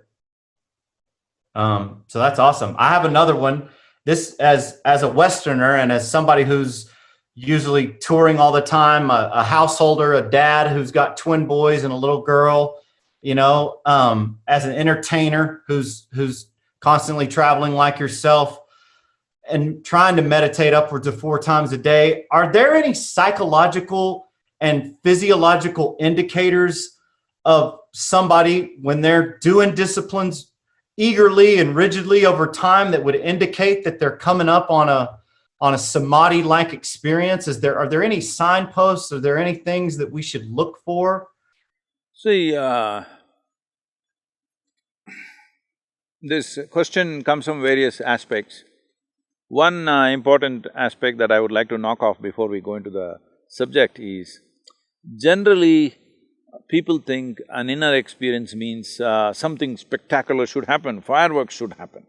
Um, 1.57 2.05
so 2.07 2.21
that's 2.21 2.39
awesome. 2.39 2.77
I 2.79 2.91
have 2.91 3.05
another 3.05 3.35
one. 3.35 3.71
This 4.05 4.37
as 4.37 4.81
as 4.85 5.03
a 5.03 5.09
Westerner 5.09 5.75
and 5.75 5.91
as 5.91 6.09
somebody 6.09 6.45
who's 6.45 6.89
usually 7.39 7.93
touring 8.01 8.39
all 8.39 8.51
the 8.51 8.61
time, 8.61 9.11
a, 9.11 9.31
a, 9.33 9.45
householder, 9.45 10.15
a 10.15 10.23
dad 10.23 10.73
who's 10.73 10.91
got 10.91 11.17
twin 11.17 11.47
boys 11.47 11.85
and 11.85 11.93
a 11.93 11.97
little 11.97 12.21
girl, 12.21 12.81
you 13.23 13.35
know, 13.35 13.81
um, 13.87 14.41
as 14.49 14.65
an 14.65 14.73
entertainer 14.75 15.63
who's 15.69 16.09
who's 16.13 16.51
constantly 16.81 17.29
traveling 17.29 17.75
like 17.75 17.99
yourself 17.99 18.59
and 19.49 19.85
trying 19.85 20.17
to 20.17 20.23
meditate 20.23 20.75
upwards 20.75 21.07
of 21.07 21.19
four 21.19 21.39
times 21.39 21.73
a 21.73 21.79
day. 21.79 22.25
Are 22.31 22.53
there 22.53 22.75
any 22.75 22.93
psychological 22.93 24.27
and 24.61 24.97
physiological 25.05 25.97
indicators 26.01 26.99
of 27.45 27.79
somebody 27.93 28.77
when 28.83 29.01
they're 29.01 29.39
doing 29.39 29.75
disciplines 29.75 30.51
eagerly 30.97 31.61
and 31.61 31.77
rigidly 31.77 32.27
over 32.27 32.49
time 32.49 32.91
that 32.91 33.05
would 33.05 33.15
indicate 33.15 33.85
that 33.85 34.01
they're 34.01 34.17
coming 34.17 34.49
up 34.49 34.71
on 34.71 34.89
a 34.89 35.19
on 35.61 35.75
a 35.75 35.79
samadhi 35.79 36.43
like 36.43 36.73
experience? 36.73 37.49
Is 37.49 37.61
there 37.61 37.79
are 37.79 37.89
there 37.89 38.03
any 38.03 38.21
signposts? 38.21 39.13
Are 39.13 39.21
there 39.21 39.39
any 39.39 39.55
things 39.55 39.97
that 39.97 40.11
we 40.11 40.23
should 40.23 40.47
look 40.51 40.79
for? 40.85 41.29
See 42.15 42.57
uh, 42.57 43.05
this 46.21 46.59
question 46.71 47.23
comes 47.23 47.45
from 47.45 47.63
various 47.63 48.01
aspects. 48.01 48.65
One 49.49 49.89
uh, 49.89 50.09
important 50.09 50.67
aspect 50.75 51.19
that 51.19 51.33
I 51.33 51.41
would 51.41 51.53
like 51.53 51.69
to 51.71 51.79
knock 51.79 52.03
off 52.03 52.21
before 52.21 52.49
we 52.49 52.61
go 52.61 52.75
into 52.75 52.91
the 52.91 53.19
subject 53.49 53.99
is, 53.99 54.41
generally, 55.17 55.97
people 56.69 56.99
think 56.99 57.39
an 57.49 57.71
inner 57.71 57.95
experience 57.95 58.55
means 58.55 59.01
uh, 59.01 59.33
something 59.33 59.77
spectacular 59.77 60.47
should 60.47 60.67
happen, 60.67 61.01
fireworks 61.01 61.55
should 61.55 61.75
happen. 61.75 62.05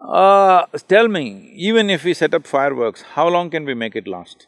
Uh, 0.00 0.66
tell 0.88 1.08
me, 1.08 1.52
even 1.54 1.88
if 1.90 2.04
we 2.04 2.14
set 2.14 2.34
up 2.34 2.46
fireworks, 2.46 3.02
how 3.02 3.28
long 3.28 3.50
can 3.50 3.64
we 3.64 3.74
make 3.74 3.96
it 3.96 4.06
last? 4.06 4.46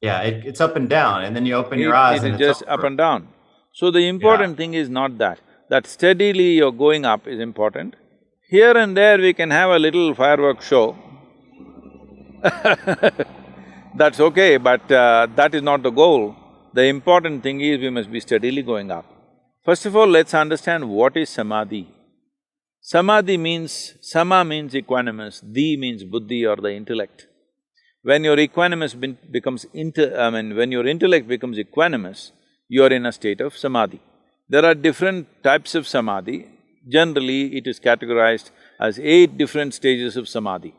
Yeah, 0.00 0.20
it, 0.20 0.44
it's 0.44 0.60
up 0.60 0.76
and 0.76 0.88
down, 0.88 1.24
and 1.24 1.34
then 1.34 1.46
you 1.46 1.54
open 1.54 1.78
your 1.78 1.94
eyes 1.94 2.22
It 2.22 2.26
and 2.26 2.34
it's 2.34 2.44
just 2.44 2.62
up 2.68 2.84
and 2.84 2.96
down. 2.96 3.28
So 3.72 3.90
the 3.90 4.06
important 4.06 4.56
thing 4.56 4.74
is 4.74 4.88
not 4.88 5.18
that, 5.18 5.40
that 5.70 5.86
steadily 5.86 6.52
you're 6.52 6.72
going 6.72 7.04
up 7.04 7.26
is 7.26 7.40
important. 7.40 7.96
Here 8.48 8.76
and 8.76 8.96
there 8.96 9.18
we 9.18 9.32
can 9.32 9.50
have 9.50 9.70
a 9.70 9.78
little 9.78 10.14
firework 10.14 10.62
show. 10.62 10.96
That's 13.94 14.20
okay, 14.20 14.56
but 14.58 14.90
uh, 14.92 15.26
that 15.34 15.54
is 15.54 15.62
not 15.62 15.82
the 15.82 15.90
goal. 15.90 16.36
The 16.72 16.84
important 16.84 17.42
thing 17.42 17.60
is 17.60 17.80
we 17.80 17.90
must 17.90 18.10
be 18.12 18.20
steadily 18.20 18.62
going 18.62 18.90
up. 18.90 19.04
First 19.64 19.86
of 19.86 19.96
all, 19.96 20.06
let's 20.06 20.34
understand 20.34 20.88
what 20.88 21.16
is 21.16 21.30
samadhi. 21.30 21.88
Samadhi 22.80 23.36
means… 23.36 23.94
sama 24.00 24.44
means 24.44 24.74
equanimous, 24.74 25.42
di 25.52 25.76
means 25.76 26.04
buddhi 26.04 26.46
or 26.46 26.56
the 26.56 26.72
intellect. 26.72 27.26
When 28.02 28.24
your 28.24 28.36
equanimous 28.36 28.94
becomes 29.30 29.66
inter… 29.74 30.16
I 30.18 30.30
mean, 30.30 30.56
when 30.56 30.70
your 30.72 30.86
intellect 30.86 31.26
becomes 31.28 31.58
equanimous, 31.58 32.30
you 32.68 32.84
are 32.84 32.92
in 32.92 33.06
a 33.06 33.12
state 33.12 33.40
of 33.40 33.56
samadhi. 33.56 34.00
There 34.48 34.64
are 34.64 34.74
different 34.74 35.42
types 35.42 35.74
of 35.74 35.86
samadhi. 35.86 36.48
Generally, 36.88 37.56
it 37.56 37.66
is 37.66 37.80
categorized 37.80 38.50
as 38.80 38.98
eight 38.98 39.36
different 39.36 39.74
stages 39.74 40.16
of 40.16 40.28
samadhi. 40.28 40.74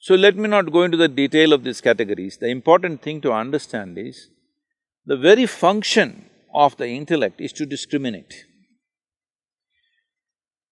So 0.00 0.14
let 0.14 0.36
me 0.36 0.48
not 0.48 0.72
go 0.72 0.82
into 0.82 0.96
the 0.96 1.08
detail 1.08 1.52
of 1.52 1.62
these 1.62 1.80
categories. 1.80 2.38
The 2.38 2.48
important 2.48 3.02
thing 3.02 3.20
to 3.20 3.32
understand 3.32 3.98
is, 3.98 4.30
the 5.04 5.16
very 5.16 5.46
function 5.46 6.28
of 6.54 6.76
the 6.78 6.88
intellect 6.88 7.40
is 7.40 7.52
to 7.52 7.66
discriminate. 7.66 8.45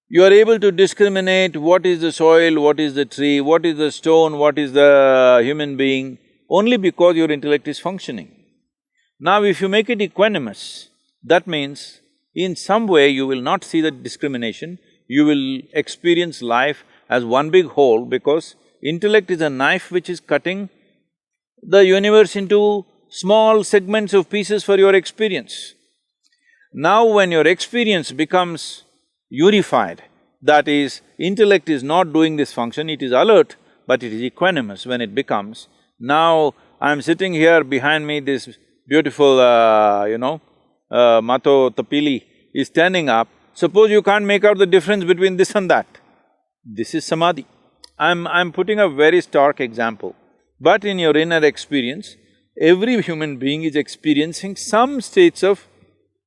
You 0.09 0.23
are 0.25 0.33
able 0.33 0.61
to 0.61 0.71
discriminate 0.71 1.57
what 1.57 1.87
is 1.87 2.03
the 2.03 2.13
soil, 2.13 2.61
what 2.61 2.79
is 2.79 2.95
the 2.95 3.07
tree, 3.07 3.41
what 3.41 3.65
is 3.65 3.79
the 3.79 3.91
stone, 3.91 4.39
what 4.39 4.59
is 4.59 4.73
the 4.73 5.41
human 5.43 5.77
being, 5.77 6.19
only 6.51 6.77
because 6.77 7.17
your 7.17 7.31
intellect 7.31 7.67
is 7.67 7.79
functioning. 7.79 8.31
Now 9.19 9.43
if 9.43 9.63
you 9.63 9.69
make 9.69 9.89
it 9.89 10.01
equanimous, 10.01 10.89
that 11.23 11.47
means 11.47 12.01
in 12.35 12.55
some 12.55 12.87
way 12.87 13.09
you 13.09 13.27
will 13.27 13.41
not 13.41 13.65
see 13.65 13.81
the 13.81 13.91
discrimination, 13.91 14.79
you 15.09 15.25
will 15.25 15.61
experience 15.73 16.43
life 16.43 16.85
as 17.09 17.25
one 17.25 17.51
big 17.51 17.67
whole 17.67 18.05
because 18.05 18.57
intellect 18.83 19.31
is 19.31 19.41
a 19.41 19.51
knife 19.51 19.91
which 19.91 20.11
is 20.11 20.21
cutting 20.21 20.69
the 21.63 21.85
universe 21.85 22.37
into 22.37 22.85
small 23.09 23.65
segments 23.65 24.13
of 24.13 24.29
pieces 24.29 24.65
for 24.65 24.77
your 24.77 24.95
experience. 24.95 25.75
Now 26.75 27.07
when 27.07 27.33
your 27.33 27.47
experience 27.47 28.13
becomes 28.13 28.84
unified, 29.35 30.03
that 30.43 30.69
is, 30.69 31.01
intellect 31.19 31.69
is 31.69 31.83
not 31.83 32.13
doing 32.13 32.37
this 32.37 32.53
function, 32.53 32.89
it 32.89 33.03
is 33.03 33.13
alert, 33.13 33.57
but 33.87 34.03
it 34.03 34.13
is 34.13 34.23
equanimous 34.31 34.87
when 34.87 35.01
it 35.01 35.15
becomes. 35.15 35.69
Now, 35.99 36.55
I'm 36.81 37.01
sitting 37.03 37.33
here 37.33 37.65
behind 37.65 38.07
me, 38.07 38.21
this 38.21 38.49
beautiful, 38.87 39.41
uh, 39.41 40.05
you 40.05 40.19
know, 40.19 40.41
uh, 40.91 41.21
Mato 41.23 41.71
Tipila 41.71 42.23
is 42.55 42.69
standing 42.69 43.09
up. 43.09 43.29
Suppose 43.55 43.91
you 43.91 44.03
can't 44.03 44.25
make 44.25 44.45
out 44.45 44.59
the 44.59 44.67
difference 44.67 45.05
between 45.05 45.37
this 45.37 45.55
and 45.55 45.71
that. 45.71 45.87
This 46.65 46.95
is 46.95 47.05
samadhi. 47.05 47.47
I'm… 47.99 48.27
I'm 48.27 48.53
putting 48.53 48.81
a 48.81 48.89
very 48.89 49.21
stark 49.21 49.61
example. 49.61 50.15
But 50.61 50.85
in 50.85 50.99
your 50.99 51.17
inner 51.17 51.43
experience, 51.45 52.17
every 52.61 53.01
human 53.03 53.37
being 53.39 53.63
is 53.65 53.77
experiencing 53.77 54.57
some 54.57 55.01
states 55.01 55.43
of 55.43 55.67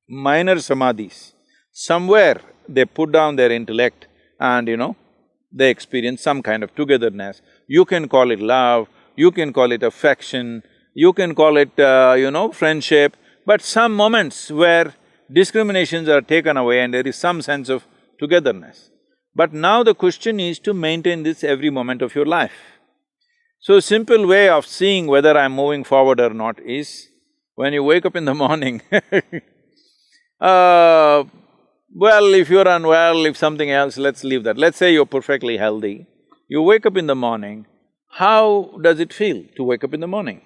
minor 0.08 0.56
samadhis. 0.56 1.32
Somewhere 1.72 2.40
they 2.68 2.84
put 2.84 3.12
down 3.12 3.36
their 3.36 3.50
intellect 3.50 4.06
and, 4.38 4.68
you 4.68 4.76
know, 4.76 4.96
they 5.52 5.70
experience 5.70 6.22
some 6.22 6.42
kind 6.42 6.62
of 6.62 6.74
togetherness. 6.74 7.40
You 7.66 7.84
can 7.84 8.08
call 8.08 8.30
it 8.30 8.40
love, 8.40 8.88
you 9.16 9.30
can 9.30 9.52
call 9.52 9.72
it 9.72 9.82
affection, 9.82 10.62
you 10.94 11.12
can 11.12 11.34
call 11.34 11.56
it, 11.56 11.78
uh, 11.78 12.14
you 12.18 12.30
know, 12.30 12.52
friendship, 12.52 13.16
but 13.46 13.62
some 13.62 13.94
moments 13.94 14.50
where 14.50 14.94
discriminations 15.32 16.08
are 16.08 16.20
taken 16.20 16.56
away 16.56 16.80
and 16.80 16.92
there 16.92 17.06
is 17.06 17.16
some 17.16 17.42
sense 17.42 17.68
of 17.68 17.86
togetherness. 18.18 18.90
But 19.34 19.52
now 19.52 19.82
the 19.82 19.94
question 19.94 20.40
is 20.40 20.58
to 20.60 20.74
maintain 20.74 21.22
this 21.22 21.44
every 21.44 21.70
moment 21.70 22.02
of 22.02 22.14
your 22.14 22.26
life. 22.26 22.52
So 23.60 23.80
simple 23.80 24.26
way 24.26 24.48
of 24.48 24.66
seeing 24.66 25.06
whether 25.06 25.36
I'm 25.36 25.52
moving 25.52 25.84
forward 25.84 26.20
or 26.20 26.30
not 26.30 26.60
is, 26.60 27.08
when 27.54 27.72
you 27.72 27.82
wake 27.82 28.06
up 28.06 28.16
in 28.16 28.24
the 28.24 28.34
morning 28.44 28.82
uh, 30.40 31.24
well, 31.94 32.34
if 32.34 32.48
you're 32.50 32.68
unwell, 32.68 33.24
if 33.26 33.36
something 33.36 33.70
else, 33.70 33.96
let's 33.96 34.24
leave 34.24 34.44
that. 34.44 34.58
Let's 34.58 34.76
say 34.76 34.92
you're 34.92 35.06
perfectly 35.06 35.56
healthy. 35.56 36.06
You 36.48 36.62
wake 36.62 36.86
up 36.86 36.96
in 36.96 37.06
the 37.06 37.14
morning, 37.14 37.66
how 38.10 38.78
does 38.82 39.00
it 39.00 39.12
feel 39.12 39.44
to 39.56 39.64
wake 39.64 39.84
up 39.84 39.94
in 39.94 40.00
the 40.00 40.06
morning? 40.06 40.42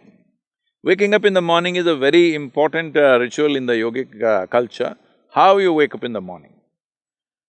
Waking 0.85 1.15
up 1.15 1.25
in 1.25 1.35
the 1.35 1.43
morning 1.43 1.77
is 1.77 1.87
a 1.87 1.97
very 1.97 2.35
important 2.35 2.97
uh, 2.97 3.19
ritual 3.21 3.55
in 3.55 3.67
the 3.67 3.75
yogic 3.75 4.21
uh, 4.21 4.47
culture, 4.49 4.97
how 5.33 5.59
you 5.59 5.73
wake 5.73 5.95
up 5.95 6.03
in 6.03 6.13
the 6.13 6.21
morning. 6.21 6.55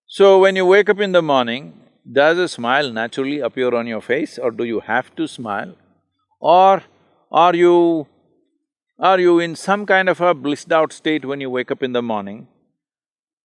So 0.06 0.40
when 0.40 0.56
you 0.56 0.68
wake 0.68 0.88
up 0.88 1.00
in 1.00 1.14
the 1.14 1.24
morning, 1.24 1.74
does 2.12 2.38
a 2.38 2.48
smile 2.48 2.92
naturally 2.92 3.40
appear 3.40 3.74
on 3.74 3.88
your 3.88 4.02
face 4.02 4.38
or 4.38 4.52
do 4.52 4.64
you 4.64 4.82
have 4.82 5.16
to 5.16 5.28
smile? 5.28 5.76
Or 6.40 6.84
are 7.32 7.56
you… 7.56 8.08
are 9.00 9.20
you 9.20 9.40
in 9.40 9.56
some 9.56 9.88
kind 9.88 10.08
of 10.08 10.22
a 10.22 10.36
blissed 10.36 10.72
out 10.72 10.94
state 10.94 11.26
when 11.26 11.42
you 11.42 11.50
wake 11.50 11.72
up 11.72 11.82
in 11.82 11.94
the 11.94 12.04
morning? 12.04 12.48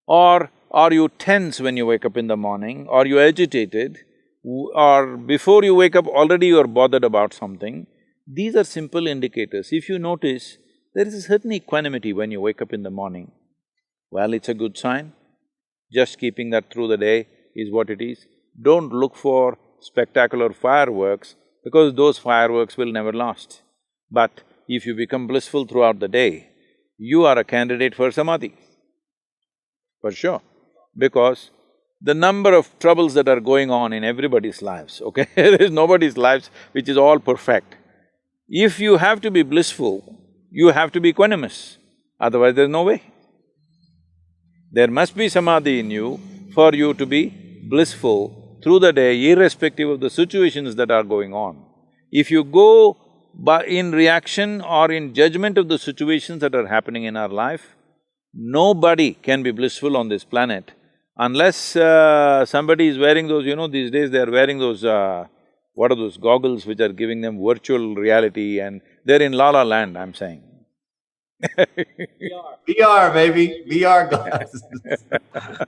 Or 0.08 0.50
are 0.70 0.92
you 0.92 1.10
tense 1.18 1.60
when 1.60 1.76
you 1.76 1.84
wake 1.84 2.06
up 2.06 2.16
in 2.16 2.28
the 2.28 2.36
morning? 2.36 2.86
Are 2.88 3.06
you 3.06 3.20
agitated? 3.20 3.98
Or 4.42 5.18
before 5.18 5.62
you 5.62 5.74
wake 5.74 5.94
up 5.94 6.06
already 6.06 6.46
you're 6.46 6.66
bothered 6.66 7.04
about 7.04 7.34
something? 7.34 7.86
These 8.26 8.56
are 8.56 8.64
simple 8.64 9.06
indicators. 9.06 9.68
If 9.70 9.88
you 9.88 9.98
notice, 9.98 10.56
there 10.94 11.06
is 11.06 11.14
a 11.14 11.20
certain 11.20 11.52
equanimity 11.52 12.14
when 12.14 12.30
you 12.30 12.40
wake 12.40 12.62
up 12.62 12.72
in 12.72 12.82
the 12.82 12.90
morning. 12.90 13.32
Well, 14.10 14.32
it's 14.32 14.48
a 14.48 14.54
good 14.54 14.78
sign. 14.78 15.12
Just 15.92 16.18
keeping 16.18 16.50
that 16.50 16.72
through 16.72 16.88
the 16.88 16.96
day 16.96 17.28
is 17.54 17.70
what 17.70 17.90
it 17.90 18.00
is. 18.00 18.26
Don't 18.60 18.92
look 18.92 19.14
for 19.14 19.58
spectacular 19.80 20.52
fireworks 20.54 21.34
because 21.64 21.94
those 21.94 22.16
fireworks 22.18 22.78
will 22.78 22.92
never 22.92 23.12
last. 23.12 23.60
But 24.10 24.40
if 24.68 24.86
you 24.86 24.94
become 24.94 25.26
blissful 25.26 25.66
throughout 25.66 26.00
the 26.00 26.08
day, 26.08 26.48
you 26.96 27.26
are 27.26 27.38
a 27.38 27.44
candidate 27.44 27.94
for 27.94 28.10
samadhi. 28.10 28.54
For 30.00 30.12
sure. 30.12 30.42
Because 30.96 31.50
the 32.00 32.14
number 32.14 32.54
of 32.54 32.78
troubles 32.78 33.14
that 33.14 33.28
are 33.28 33.40
going 33.40 33.70
on 33.70 33.92
in 33.92 34.04
everybody's 34.04 34.62
lives, 34.62 35.00
okay? 35.02 35.26
there 35.34 35.62
is 35.62 35.70
nobody's 35.70 36.16
lives 36.16 36.50
which 36.72 36.88
is 36.88 36.96
all 36.96 37.18
perfect. 37.18 37.74
If 38.48 38.78
you 38.80 38.96
have 38.96 39.20
to 39.22 39.30
be 39.30 39.42
blissful, 39.42 40.16
you 40.50 40.68
have 40.68 40.92
to 40.92 41.00
be 41.00 41.12
equanimous, 41.12 41.76
otherwise 42.20 42.54
there's 42.54 42.70
no 42.70 42.84
way. 42.84 43.02
There 44.70 44.88
must 44.88 45.16
be 45.16 45.28
samadhi 45.28 45.80
in 45.80 45.90
you 45.90 46.20
for 46.54 46.74
you 46.74 46.94
to 46.94 47.06
be 47.06 47.22
blissful 47.68 48.60
through 48.62 48.80
the 48.80 48.92
day, 48.92 49.30
irrespective 49.30 49.88
of 49.88 50.00
the 50.00 50.10
situations 50.10 50.76
that 50.76 50.90
are 50.90 51.02
going 51.02 51.32
on. 51.32 51.64
If 52.10 52.30
you 52.30 52.44
go 52.44 52.96
by 53.34 53.64
in 53.64 53.92
reaction 53.92 54.60
or 54.62 54.90
in 54.90 55.14
judgment 55.14 55.58
of 55.58 55.68
the 55.68 55.78
situations 55.78 56.40
that 56.40 56.54
are 56.54 56.66
happening 56.66 57.04
in 57.04 57.16
our 57.16 57.28
life, 57.28 57.76
nobody 58.38 59.14
can 59.14 59.42
be 59.42 59.50
blissful 59.50 59.96
on 59.96 60.08
this 60.08 60.24
planet 60.24 60.70
unless 61.16 61.74
uh, 61.74 62.46
somebody 62.46 62.86
is 62.86 62.96
wearing 62.96 63.26
those, 63.26 63.44
you 63.44 63.56
know, 63.56 63.66
these 63.66 63.90
days 63.90 64.10
they 64.10 64.20
are 64.20 64.30
wearing 64.30 64.58
those, 64.58 64.84
uh, 64.84 65.26
what 65.74 65.90
are 65.90 65.96
those 65.96 66.16
goggles 66.16 66.64
which 66.64 66.80
are 66.80 66.92
giving 66.92 67.20
them 67.20 67.42
virtual 67.42 67.96
reality 67.96 68.60
and 68.60 68.80
they're 69.04 69.22
in 69.22 69.32
la 69.32 69.50
la 69.50 69.64
land, 69.64 69.98
I'm 69.98 70.14
saying. 70.14 70.42
VR, 71.58 72.56
VR, 72.68 73.12
baby, 73.12 73.64
VR 73.68 74.08
glasses. 74.08 74.62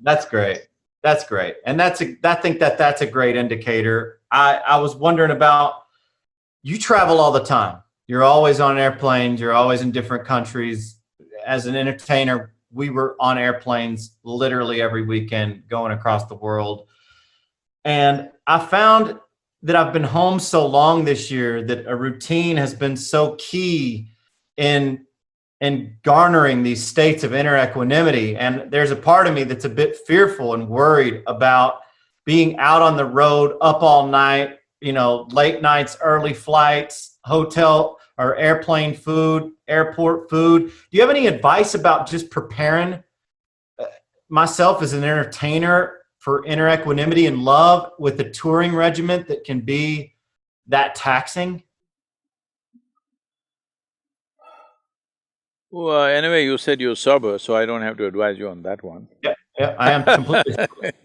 That's 0.00 0.26
great. 0.26 0.68
That's 1.02 1.24
great. 1.24 1.56
And 1.66 1.78
that's 1.78 2.00
a, 2.00 2.16
I 2.22 2.36
think 2.36 2.60
that 2.60 2.78
that's 2.78 3.02
a 3.02 3.06
great 3.06 3.36
indicator. 3.36 4.20
I, 4.30 4.56
I 4.56 4.80
was 4.80 4.94
wondering 4.94 5.32
about, 5.32 5.74
you 6.62 6.78
travel 6.78 7.18
all 7.18 7.32
the 7.32 7.42
time. 7.44 7.82
You're 8.12 8.24
always 8.24 8.60
on 8.60 8.76
airplanes. 8.76 9.40
You're 9.40 9.54
always 9.54 9.80
in 9.80 9.90
different 9.90 10.26
countries. 10.26 10.98
As 11.46 11.64
an 11.64 11.74
entertainer, 11.74 12.52
we 12.70 12.90
were 12.90 13.16
on 13.18 13.38
airplanes 13.38 14.18
literally 14.22 14.82
every 14.82 15.02
weekend 15.06 15.66
going 15.66 15.92
across 15.92 16.26
the 16.26 16.34
world. 16.34 16.88
And 17.86 18.28
I 18.46 18.58
found 18.58 19.18
that 19.62 19.76
I've 19.76 19.94
been 19.94 20.04
home 20.04 20.40
so 20.40 20.66
long 20.66 21.06
this 21.06 21.30
year 21.30 21.64
that 21.64 21.86
a 21.86 21.96
routine 21.96 22.58
has 22.58 22.74
been 22.74 22.98
so 22.98 23.34
key 23.36 24.08
in 24.58 25.06
in 25.62 25.96
garnering 26.02 26.62
these 26.62 26.84
states 26.86 27.24
of 27.24 27.32
inner 27.32 27.56
equanimity. 27.56 28.36
And 28.36 28.70
there's 28.70 28.90
a 28.90 28.96
part 28.96 29.26
of 29.26 29.32
me 29.32 29.44
that's 29.44 29.64
a 29.64 29.70
bit 29.70 29.96
fearful 30.06 30.52
and 30.52 30.68
worried 30.68 31.22
about 31.26 31.80
being 32.26 32.58
out 32.58 32.82
on 32.82 32.98
the 32.98 33.06
road, 33.06 33.56
up 33.62 33.82
all 33.82 34.06
night, 34.06 34.58
you 34.82 34.92
know, 34.92 35.26
late 35.30 35.62
nights, 35.62 35.96
early 36.02 36.34
flights, 36.34 37.18
hotel 37.24 37.98
or 38.18 38.36
airplane 38.36 38.94
food, 38.94 39.52
airport 39.68 40.28
food. 40.28 40.68
Do 40.68 40.72
you 40.90 41.00
have 41.00 41.10
any 41.10 41.26
advice 41.26 41.74
about 41.74 42.08
just 42.08 42.30
preparing 42.30 43.02
uh, 43.78 43.84
myself 44.28 44.82
as 44.82 44.92
an 44.92 45.02
entertainer 45.02 45.98
for 46.18 46.44
inner 46.44 46.68
equanimity 46.68 47.26
and 47.26 47.42
love 47.42 47.92
with 47.98 48.20
a 48.20 48.30
touring 48.30 48.74
regiment 48.74 49.26
that 49.28 49.44
can 49.44 49.60
be 49.60 50.14
that 50.68 50.94
taxing? 50.94 51.62
Well, 55.70 56.04
anyway, 56.04 56.44
you 56.44 56.58
said 56.58 56.82
you're 56.82 56.94
sober, 56.94 57.38
so 57.38 57.56
I 57.56 57.64
don't 57.64 57.80
have 57.80 57.96
to 57.96 58.06
advise 58.06 58.38
you 58.38 58.48
on 58.48 58.62
that 58.62 58.82
one. 58.84 59.08
Yeah, 59.22 59.32
yeah, 59.58 59.74
I 59.78 59.92
am 59.92 60.04
completely 60.04 60.52
sober. 60.52 60.92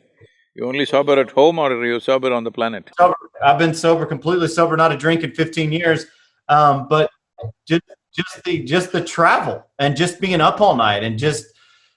You 0.58 0.66
only 0.66 0.86
sober 0.86 1.20
at 1.20 1.30
home 1.30 1.60
or 1.60 1.72
are 1.72 1.86
you 1.86 2.00
sober 2.00 2.34
on 2.34 2.44
the 2.44 2.50
planet? 2.50 2.90
sober. 2.98 3.16
I've 3.44 3.60
been 3.60 3.76
sober, 3.76 4.08
completely 4.08 4.48
sober, 4.48 4.76
not 4.76 4.92
a 4.92 4.98
drink 4.98 5.22
in 5.22 5.32
15 5.32 5.72
years. 5.72 6.08
Um, 6.50 6.88
but 6.90 7.10
just 7.68 7.84
just 8.14 8.44
the 8.44 8.64
just 8.64 8.92
the 8.92 9.04
travel 9.04 9.64
and 9.80 9.96
just 9.96 10.20
being 10.20 10.42
up 10.42 10.60
all 10.60 10.76
night 10.76 11.04
and 11.04 11.20
just 11.20 11.46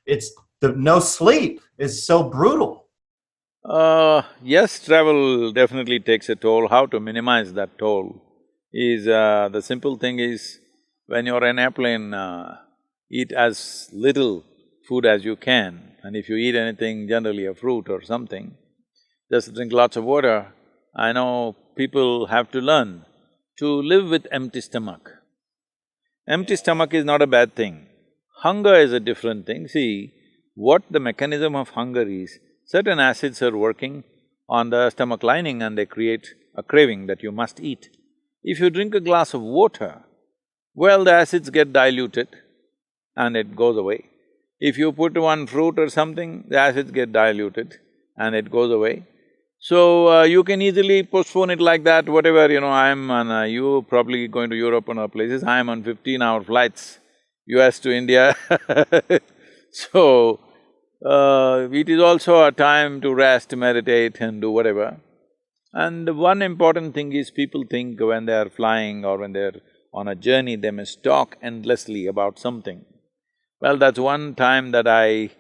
it's 0.07 0.33
the 0.61 0.73
no 0.73 1.01
sleep 1.01 1.61
is 1.79 2.05
so 2.05 2.23
brutal. 2.23 2.87
Uh, 3.65 4.23
yes, 4.43 4.85
travel 4.85 5.53
definitely 5.53 6.01
takes 6.01 6.29
a 6.29 6.37
toll. 6.37 6.69
How 6.69 6.87
to 6.87 6.99
minimize 7.01 7.53
that 7.55 7.79
toll 7.79 8.23
is, 8.73 9.07
uh, 9.07 9.49
the 9.53 9.61
simple 9.61 9.97
thing 9.97 10.19
is, 10.19 10.59
when 11.07 11.27
you're 11.27 11.45
in 11.45 11.59
airplane, 11.59 12.15
uh, 12.15 12.57
eat 13.11 13.33
as 13.33 13.89
little 13.93 14.45
food 14.89 15.05
as 15.05 15.25
you 15.25 15.37
can. 15.37 15.93
And 16.03 16.17
if 16.17 16.29
you 16.29 16.37
eat 16.37 16.55
anything, 16.55 17.07
generally 17.09 17.47
a 17.47 17.55
fruit 17.55 17.89
or 17.91 18.01
something, 18.03 18.57
just 19.31 19.55
drink 19.55 19.73
lots 19.73 19.97
of 19.97 20.05
water. 20.05 20.53
I 20.95 21.13
know 21.13 21.57
people 21.77 22.27
have 22.27 22.51
to 22.53 22.61
learn 22.61 23.05
to 23.61 23.70
live 23.83 24.09
with 24.09 24.27
empty 24.33 24.61
stomach. 24.62 25.11
Empty 26.27 26.57
stomach 26.57 26.94
is 26.94 27.05
not 27.05 27.20
a 27.20 27.27
bad 27.27 27.55
thing. 27.55 27.75
Hunger 28.44 28.75
is 28.75 28.92
a 28.94 29.01
different 29.09 29.44
thing. 29.46 29.68
See, 29.68 30.14
what 30.55 30.83
the 30.90 30.99
mechanism 30.99 31.55
of 31.55 31.70
hunger 31.70 32.07
is, 32.09 32.38
certain 32.64 32.99
acids 32.99 33.42
are 33.42 33.57
working 33.57 34.05
on 34.49 34.70
the 34.70 34.88
stomach 34.88 35.23
lining 35.23 35.61
and 35.62 35.77
they 35.77 35.85
create 35.85 36.29
a 36.55 36.62
craving 36.62 37.07
that 37.09 37.23
you 37.23 37.33
must 37.33 37.61
eat. 37.61 37.90
If 38.42 38.61
you 38.61 38.70
drink 38.70 38.94
a 38.94 39.01
glass 39.01 39.35
of 39.35 39.42
water, 39.42 40.05
well, 40.75 41.05
the 41.05 41.12
acids 41.12 41.51
get 41.51 41.75
diluted 41.75 42.29
and 43.14 43.37
it 43.37 43.55
goes 43.55 43.77
away. 43.77 44.07
If 44.59 44.79
you 44.79 44.90
put 44.90 45.18
one 45.18 45.46
fruit 45.46 45.79
or 45.79 45.90
something, 45.90 46.46
the 46.49 46.57
acids 46.57 46.92
get 46.92 47.12
diluted 47.12 47.77
and 48.16 48.35
it 48.35 48.51
goes 48.51 48.70
away. 48.70 49.07
So, 49.62 50.09
uh, 50.09 50.23
you 50.23 50.42
can 50.42 50.62
easily 50.62 51.03
postpone 51.03 51.51
it 51.51 51.61
like 51.61 51.85
that, 51.85 52.09
whatever, 52.09 52.51
you 52.51 52.61
know, 52.61 52.70
I'm 52.70 53.11
on… 53.11 53.31
Uh, 53.31 53.42
you 53.42 53.85
probably 53.88 54.27
going 54.27 54.49
to 54.51 54.57
Europe 54.57 54.88
and 54.88 54.99
other 54.99 55.09
places, 55.09 55.44
I'm 55.44 55.68
on 55.68 55.83
fifteen-hour 55.83 56.44
flights, 56.44 56.99
US 57.46 57.79
to 57.81 57.92
India 57.92 58.35
So, 59.73 60.40
uh, 61.05 61.68
it 61.70 61.88
is 61.88 62.01
also 62.01 62.44
a 62.44 62.53
time 62.53 63.01
to 63.03 63.14
rest, 63.14 63.55
meditate 63.55 64.20
and 64.20 64.40
do 64.40 64.51
whatever. 64.51 65.01
And 65.73 66.16
one 66.18 66.42
important 66.42 66.94
thing 66.94 67.12
is 67.12 67.31
people 67.31 67.64
think 67.70 68.01
when 68.01 68.27
they 68.27 68.35
are 68.35 68.51
flying 68.51 69.05
or 69.05 69.18
when 69.18 69.33
they're 69.33 69.61
on 69.94 70.09
a 70.09 70.16
journey, 70.16 70.57
they 70.57 70.73
must 70.73 71.05
talk 71.05 71.37
endlessly 71.40 72.07
about 72.07 72.38
something. 72.38 72.85
Well, 73.61 73.77
that's 73.77 73.99
one 73.99 74.35
time 74.35 74.73
that 74.73 74.88
I, 74.88 75.31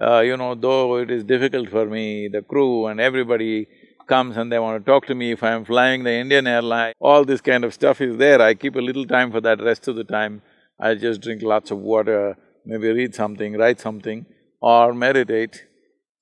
uh, 0.00 0.20
you 0.20 0.36
know, 0.36 0.54
though 0.54 0.96
it 0.96 1.10
is 1.10 1.24
difficult 1.24 1.70
for 1.70 1.86
me, 1.86 2.28
the 2.28 2.42
crew 2.42 2.86
and 2.86 3.00
everybody 3.00 3.66
comes 4.06 4.36
and 4.36 4.50
they 4.50 4.58
want 4.58 4.84
to 4.84 4.90
talk 4.90 5.06
to 5.06 5.14
me 5.14 5.32
if 5.32 5.42
I'm 5.42 5.64
flying 5.64 6.04
the 6.04 6.12
Indian 6.12 6.46
airline, 6.46 6.94
all 6.98 7.24
this 7.24 7.40
kind 7.40 7.64
of 7.64 7.74
stuff 7.74 8.00
is 8.00 8.16
there. 8.16 8.40
I 8.40 8.54
keep 8.54 8.76
a 8.76 8.80
little 8.80 9.06
time 9.06 9.30
for 9.30 9.40
that, 9.42 9.62
rest 9.62 9.88
of 9.88 9.96
the 9.96 10.04
time 10.04 10.42
I 10.80 10.94
just 10.94 11.20
drink 11.20 11.42
lots 11.42 11.70
of 11.70 11.78
water, 11.78 12.36
maybe 12.64 12.88
read 12.88 13.14
something, 13.14 13.54
write 13.54 13.80
something 13.80 14.26
or 14.60 14.94
meditate. 14.94 15.64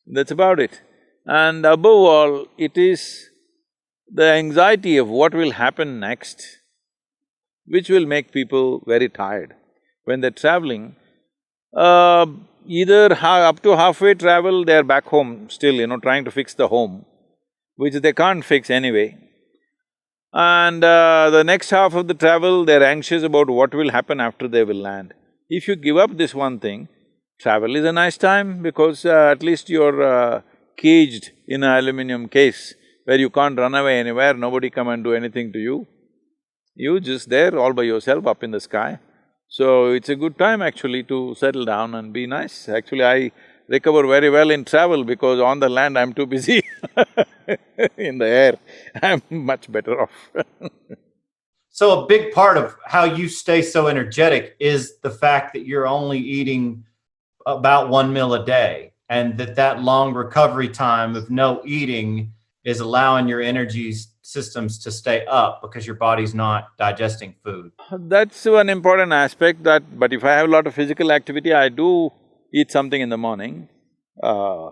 That's 0.06 0.30
about 0.30 0.60
it. 0.60 0.82
And 1.26 1.66
above 1.66 2.00
all, 2.14 2.46
it 2.56 2.76
is 2.76 3.28
the 4.12 4.24
anxiety 4.32 4.96
of 4.96 5.08
what 5.08 5.34
will 5.34 5.52
happen 5.52 6.00
next 6.00 6.44
which 7.66 7.88
will 7.90 8.06
make 8.06 8.32
people 8.32 8.82
very 8.86 9.08
tired. 9.08 9.54
When 10.04 10.20
they're 10.20 10.30
traveling, 10.30 10.96
uh, 11.76 12.26
either 12.66 13.16
up 13.20 13.62
to 13.62 13.76
halfway 13.76 14.14
travel, 14.14 14.64
they're 14.64 14.85
back 14.85 15.07
home 15.07 15.48
still, 15.50 15.74
you 15.74 15.87
know, 15.87 15.98
trying 15.98 16.24
to 16.24 16.31
fix 16.31 16.55
the 16.55 16.68
home, 16.68 17.05
which 17.76 17.94
they 17.94 18.12
can't 18.12 18.44
fix 18.44 18.70
anyway. 18.70 19.16
And 20.33 20.85
uh, 20.85 21.31
the 21.31 21.44
next 21.44 21.70
half 21.70 21.94
of 21.94 22.09
the 22.09 22.14
travel, 22.14 22.64
they're 22.64 22.83
anxious 22.83 23.22
about 23.22 23.48
what 23.48 23.74
will 23.74 23.90
happen 23.90 24.20
after 24.20 24.48
they 24.48 24.64
will 24.64 24.76
land. 24.76 25.14
If 25.48 25.68
you 25.68 25.76
give 25.76 25.96
up 25.96 26.16
this 26.16 26.35
one 26.35 26.59
thing, 26.59 26.88
travel 27.40 27.76
is 27.76 27.85
a 27.85 27.92
nice 27.92 28.16
time 28.18 28.62
because 28.62 29.05
uh, 29.07 29.31
at 29.33 29.42
least 29.42 29.70
you're 29.70 30.02
uh, 30.02 30.42
caged 30.76 31.31
in 31.48 31.62
an 31.62 31.79
aluminum 31.79 32.29
case 32.29 32.74
where 33.05 33.18
you 33.18 33.31
can't 33.31 33.59
run 33.59 33.74
away 33.74 33.98
anywhere, 34.00 34.35
nobody 34.35 34.68
come 34.68 34.88
and 34.88 35.05
do 35.05 35.14
anything 35.14 35.52
to 35.52 35.59
you. 35.59 35.87
You 36.74 37.00
just 37.00 37.31
there 37.31 37.59
all 37.59 37.72
by 37.72 37.85
yourself 37.85 38.26
up 38.26 38.42
in 38.42 38.50
the 38.50 38.61
sky. 38.61 38.98
So 39.48 39.92
it's 39.92 40.09
a 40.09 40.16
good 40.16 40.38
time 40.38 40.62
actually 40.62 41.02
to 41.04 41.35
settle 41.35 41.64
down 41.64 41.94
and 41.94 42.12
be 42.12 42.26
nice. 42.26 42.68
Actually, 42.68 43.04
I 43.04 43.32
recover 43.68 44.06
very 44.06 44.30
well 44.30 44.50
in 44.50 44.64
travel 44.64 45.04
because 45.04 45.40
on 45.40 45.61
the 45.61 45.68
land 45.68 45.98
I'm 45.98 46.12
too 46.12 46.26
busy 46.26 46.62
in 47.96 48.18
the 48.18 48.26
air, 48.26 48.59
I'm 49.02 49.22
much 49.30 49.70
better 49.70 50.02
off 50.02 50.11
So 51.76 52.02
a 52.02 52.06
big 52.06 52.32
part 52.32 52.56
of 52.56 52.74
how 52.87 53.04
you 53.04 53.28
stay 53.28 53.61
so 53.61 53.87
energetic 53.87 54.56
is 54.59 54.98
the 55.00 55.11
fact 55.11 55.52
that 55.52 55.66
you're 55.66 55.87
only 55.87 56.18
eating 56.18 56.85
about 57.44 57.90
one 57.90 58.14
meal 58.14 58.32
a 58.32 58.46
day 58.46 58.92
and 59.11 59.37
that 59.37 59.56
that 59.56 59.82
long 59.82 60.14
recovery 60.14 60.70
time 60.70 61.14
of 61.14 61.30
no 61.30 61.61
eating 61.66 62.32
is 62.64 62.80
allowing 62.80 63.28
your 63.28 63.42
energies 63.42 64.09
systems 64.26 64.78
to 64.84 64.90
stay 64.90 65.24
up 65.26 65.60
because 65.62 65.86
your 65.86 65.96
body's 65.96 66.34
not 66.34 66.76
digesting 66.78 67.34
food. 67.44 67.70
That's 68.14 68.44
one 68.44 68.68
important 68.68 69.12
aspect 69.12 69.62
that… 69.64 69.98
but 69.98 70.12
if 70.12 70.24
I 70.24 70.32
have 70.38 70.48
a 70.48 70.52
lot 70.56 70.66
of 70.66 70.74
physical 70.74 71.12
activity, 71.12 71.52
I 71.52 71.68
do 71.68 72.10
eat 72.52 72.70
something 72.70 73.00
in 73.00 73.08
the 73.08 73.18
morning. 73.18 73.68
Uh, 74.22 74.70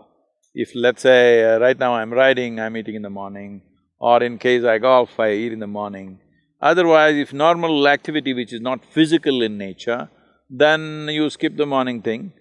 if 0.54 0.70
let's 0.74 1.02
say 1.02 1.44
uh, 1.44 1.58
right 1.58 1.78
now 1.78 1.94
I'm 1.94 2.12
riding, 2.12 2.60
I'm 2.60 2.76
eating 2.76 2.96
in 2.96 3.02
the 3.02 3.10
morning, 3.10 3.62
or 3.98 4.22
in 4.22 4.38
case 4.38 4.64
I 4.64 4.78
golf, 4.78 5.18
I 5.18 5.32
eat 5.32 5.52
in 5.52 5.60
the 5.60 5.72
morning. 5.80 6.18
Otherwise, 6.60 7.16
if 7.16 7.32
normal 7.32 7.86
activity 7.88 8.32
which 8.32 8.52
is 8.52 8.60
not 8.60 8.84
physical 8.96 9.42
in 9.42 9.58
nature, 9.58 10.08
then 10.48 11.08
you 11.10 11.28
skip 11.30 11.56
the 11.56 11.66
morning 11.66 12.00
thing. 12.02 12.32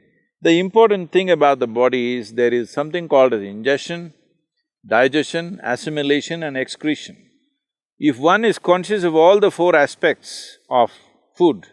The 0.41 0.59
important 0.59 1.11
thing 1.11 1.29
about 1.29 1.59
the 1.59 1.67
body 1.67 2.17
is 2.17 2.33
there 2.33 2.53
is 2.53 2.69
something 2.69 3.07
called 3.07 3.33
as 3.33 3.41
ingestion, 3.41 4.13
digestion, 4.85 5.59
assimilation 5.63 6.43
and 6.43 6.57
excretion. 6.57 7.17
If 7.99 8.17
one 8.17 8.43
is 8.43 8.59
conscious 8.59 9.03
of 9.03 9.15
all 9.15 9.39
the 9.39 9.51
four 9.51 9.75
aspects 9.75 10.57
of 10.69 10.91
food, 11.37 11.67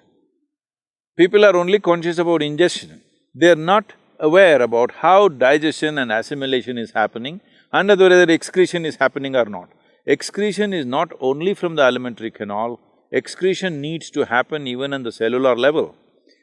people 1.17 1.45
are 1.45 1.57
only 1.57 1.81
conscious 1.81 2.19
about 2.19 2.43
ingestion. 2.43 3.03
They 3.35 3.51
are 3.51 3.57
not 3.57 3.95
aware 4.19 4.63
about 4.63 4.93
how 4.97 5.29
digestion 5.29 5.99
and 5.99 6.13
assimilation 6.13 6.79
is 6.79 6.93
happening 6.93 7.41
and 7.73 7.89
whether 7.89 8.31
excretion 8.31 8.85
is 8.85 8.97
happening 8.97 9.35
or 9.35 9.47
not. 9.47 9.71
Excretion 10.07 10.73
is 10.73 10.87
not 10.87 11.13
only 11.21 11.55
from 11.55 11.75
the 11.77 11.83
alimentary 11.83 12.31
canal, 12.31 12.79
excretion 13.13 13.81
needs 13.81 14.11
to 14.11 14.27
happen 14.27 14.67
even 14.67 14.93
on 14.93 15.03
the 15.03 15.13
cellular 15.13 15.57
level. 15.57 15.95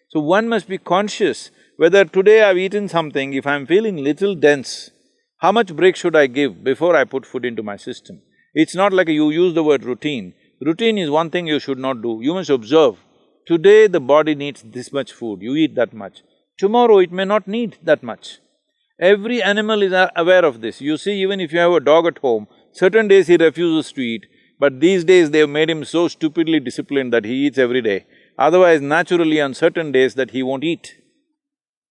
So 0.09 0.19
one 0.19 0.47
must 0.47 0.67
be 0.67 0.77
conscious 0.77 1.51
whether 1.77 2.05
today 2.05 2.43
I've 2.43 2.57
eaten 2.57 2.87
something, 2.87 3.33
if 3.33 3.45
I'm 3.45 3.67
feeling 3.67 3.97
little 3.97 4.35
dense, 4.35 4.89
how 5.37 5.51
much 5.51 5.75
break 5.75 5.95
should 5.95 6.15
I 6.15 6.25
give 6.25 6.63
before 6.63 6.95
I 6.95 7.03
put 7.03 7.25
food 7.25 7.45
into 7.45 7.61
my 7.61 7.77
system? 7.77 8.21
It's 8.55 8.73
not 8.73 8.91
like 8.91 9.07
you 9.07 9.29
use 9.29 9.53
the 9.53 9.63
word 9.63 9.83
routine. 9.83 10.33
Routine 10.59 10.97
is 10.97 11.11
one 11.11 11.29
thing 11.29 11.45
you 11.45 11.59
should 11.59 11.77
not 11.77 12.01
do, 12.01 12.19
you 12.21 12.33
must 12.33 12.49
observe. 12.49 12.95
Today 13.45 13.85
the 13.85 13.99
body 13.99 14.33
needs 14.33 14.63
this 14.63 14.91
much 14.91 15.13
food, 15.13 15.41
you 15.43 15.55
eat 15.55 15.75
that 15.75 15.93
much. 15.93 16.23
Tomorrow 16.57 16.97
it 16.99 17.11
may 17.11 17.25
not 17.25 17.47
need 17.47 17.77
that 17.83 18.01
much. 18.01 18.39
Every 18.99 19.43
animal 19.43 19.83
is 19.83 19.93
aware 20.15 20.43
of 20.43 20.61
this. 20.61 20.81
You 20.81 20.97
see, 20.97 21.21
even 21.21 21.39
if 21.39 21.53
you 21.53 21.59
have 21.59 21.71
a 21.71 21.79
dog 21.79 22.07
at 22.07 22.17
home, 22.17 22.47
certain 22.71 23.07
days 23.07 23.27
he 23.27 23.37
refuses 23.37 23.91
to 23.91 24.01
eat, 24.01 24.25
but 24.59 24.79
these 24.79 25.03
days 25.03 25.29
they've 25.29 25.47
made 25.47 25.69
him 25.69 25.85
so 25.85 26.07
stupidly 26.07 26.59
disciplined 26.59 27.13
that 27.13 27.25
he 27.25 27.45
eats 27.45 27.59
every 27.59 27.83
day. 27.83 28.07
Otherwise, 28.39 28.81
naturally 28.81 29.39
on 29.39 29.53
certain 29.53 29.91
days 29.91 30.15
that 30.15 30.31
he 30.31 30.41
won't 30.41 30.63
eat. 30.63 30.99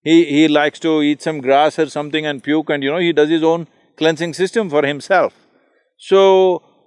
He… 0.08 0.16
he 0.36 0.42
likes 0.58 0.78
to 0.86 0.92
eat 1.08 1.20
some 1.26 1.40
grass 1.46 1.78
or 1.82 1.88
something 1.96 2.24
and 2.30 2.42
puke 2.48 2.70
and 2.70 2.82
you 2.84 2.92
know, 2.92 3.02
he 3.08 3.12
does 3.20 3.30
his 3.36 3.46
own 3.52 3.66
cleansing 4.00 4.34
system 4.40 4.70
for 4.74 4.84
himself. 4.92 5.32
So, 6.10 6.20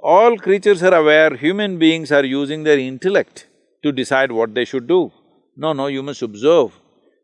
all 0.02 0.38
creatures 0.38 0.82
are 0.88 0.94
aware, 0.94 1.32
human 1.36 1.78
beings 1.84 2.12
are 2.18 2.24
using 2.24 2.64
their 2.64 2.80
intellect 2.80 3.48
to 3.84 3.92
decide 3.92 4.32
what 4.32 4.56
they 4.56 4.66
should 4.66 4.88
do. 4.88 5.12
No, 5.58 5.74
no, 5.74 5.88
you 5.88 6.04
must 6.10 6.22
observe. 6.22 6.72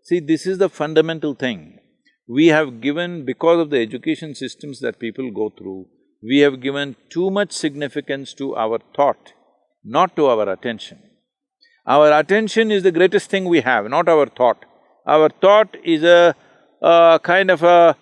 See, 0.03 0.19
this 0.19 0.45
is 0.45 0.57
the 0.57 0.69
fundamental 0.81 1.33
thing. 1.45 1.61
we 2.27 2.47
have 2.47 2.81
given, 2.81 3.23
because 3.25 3.59
of 3.59 3.69
the 3.69 3.79
education 3.79 4.33
systems 4.35 4.79
that 4.79 4.99
people 4.99 5.31
go 5.31 5.51
through, 5.57 5.87
we 6.23 6.39
have 6.39 6.61
given 6.61 6.95
too 7.09 7.29
much 7.29 7.51
significance 7.51 8.33
to 8.33 8.55
our 8.55 8.79
thought, 8.95 9.33
not 9.83 10.15
to 10.15 10.25
our 10.25 10.49
attention. 10.49 10.99
Our 11.85 12.11
attention 12.19 12.71
is 12.71 12.81
the 12.83 12.91
greatest 12.91 13.29
thing 13.29 13.45
we 13.45 13.61
have, 13.61 13.89
not 13.89 14.09
our 14.09 14.25
thought. 14.25 14.65
Our 15.07 15.29
thought 15.29 15.75
is 15.83 16.03
a, 16.03 16.35
a 16.81 17.19
kind 17.21 17.51
of 17.51 17.63
a, 17.63 17.95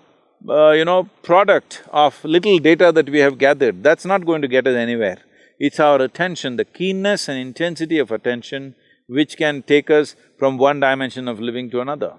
you 0.47 0.85
know, 0.85 1.09
product 1.21 1.83
of 1.91 2.23
little 2.23 2.57
data 2.59 2.91
that 2.91 3.09
we 3.09 3.19
have 3.19 3.37
gathered. 3.37 3.83
That's 3.83 4.05
not 4.05 4.25
going 4.25 4.41
to 4.41 4.47
get 4.47 4.67
us 4.67 4.75
anywhere. 4.75 5.17
It's 5.59 5.79
our 5.79 6.01
attention, 6.01 6.55
the 6.55 6.65
keenness 6.65 7.27
and 7.29 7.37
intensity 7.39 7.99
of 7.99 8.11
attention 8.11 8.75
which 9.07 9.37
can 9.37 9.61
take 9.61 9.89
us 9.89 10.15
from 10.37 10.57
one 10.57 10.79
dimension 10.79 11.27
of 11.27 11.39
living 11.39 11.69
to 11.71 11.81
another. 11.81 12.13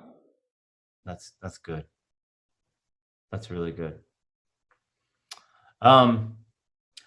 That's 1.04 1.32
that's 1.42 1.58
good. 1.58 1.84
That's 3.30 3.50
really 3.50 3.72
good. 3.72 3.98
Um, 5.82 6.36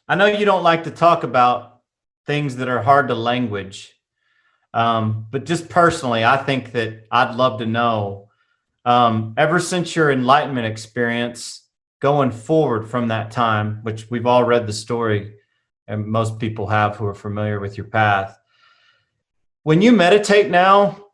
I 0.08 0.16
know 0.16 0.26
you 0.26 0.46
don't 0.46 0.64
like 0.64 0.84
to 0.84 0.92
talk 0.92 1.24
about 1.24 1.82
things 2.26 2.58
that 2.58 2.68
are 2.68 2.84
hard 2.84 3.08
to 3.08 3.16
language, 3.16 3.94
um, 4.74 5.28
but 5.32 5.46
just 5.46 5.70
personally, 5.70 6.24
I 6.24 6.38
think 6.38 6.72
that 6.74 7.08
I'd 7.12 7.36
love 7.36 7.60
to 7.60 7.66
know. 7.66 8.30
Um, 8.86 9.34
ever 9.38 9.60
since 9.60 9.96
your 9.96 10.12
enlightenment 10.12 10.68
experience, 10.68 11.68
going 12.00 12.32
forward 12.32 12.88
from 12.88 13.08
that 13.08 13.32
time, 13.32 13.80
which 13.84 14.10
we've 14.10 14.26
all 14.26 14.44
read 14.44 14.68
the 14.68 14.74
story, 14.74 15.36
and 15.88 16.06
most 16.06 16.40
people 16.40 16.68
have 16.68 16.96
who 16.96 17.06
are 17.06 17.16
familiar 17.16 17.60
with 17.60 17.78
your 17.78 17.88
path. 17.88 18.38
When 19.64 19.82
you 19.82 19.92
meditate 19.92 20.50
now, 20.50 21.06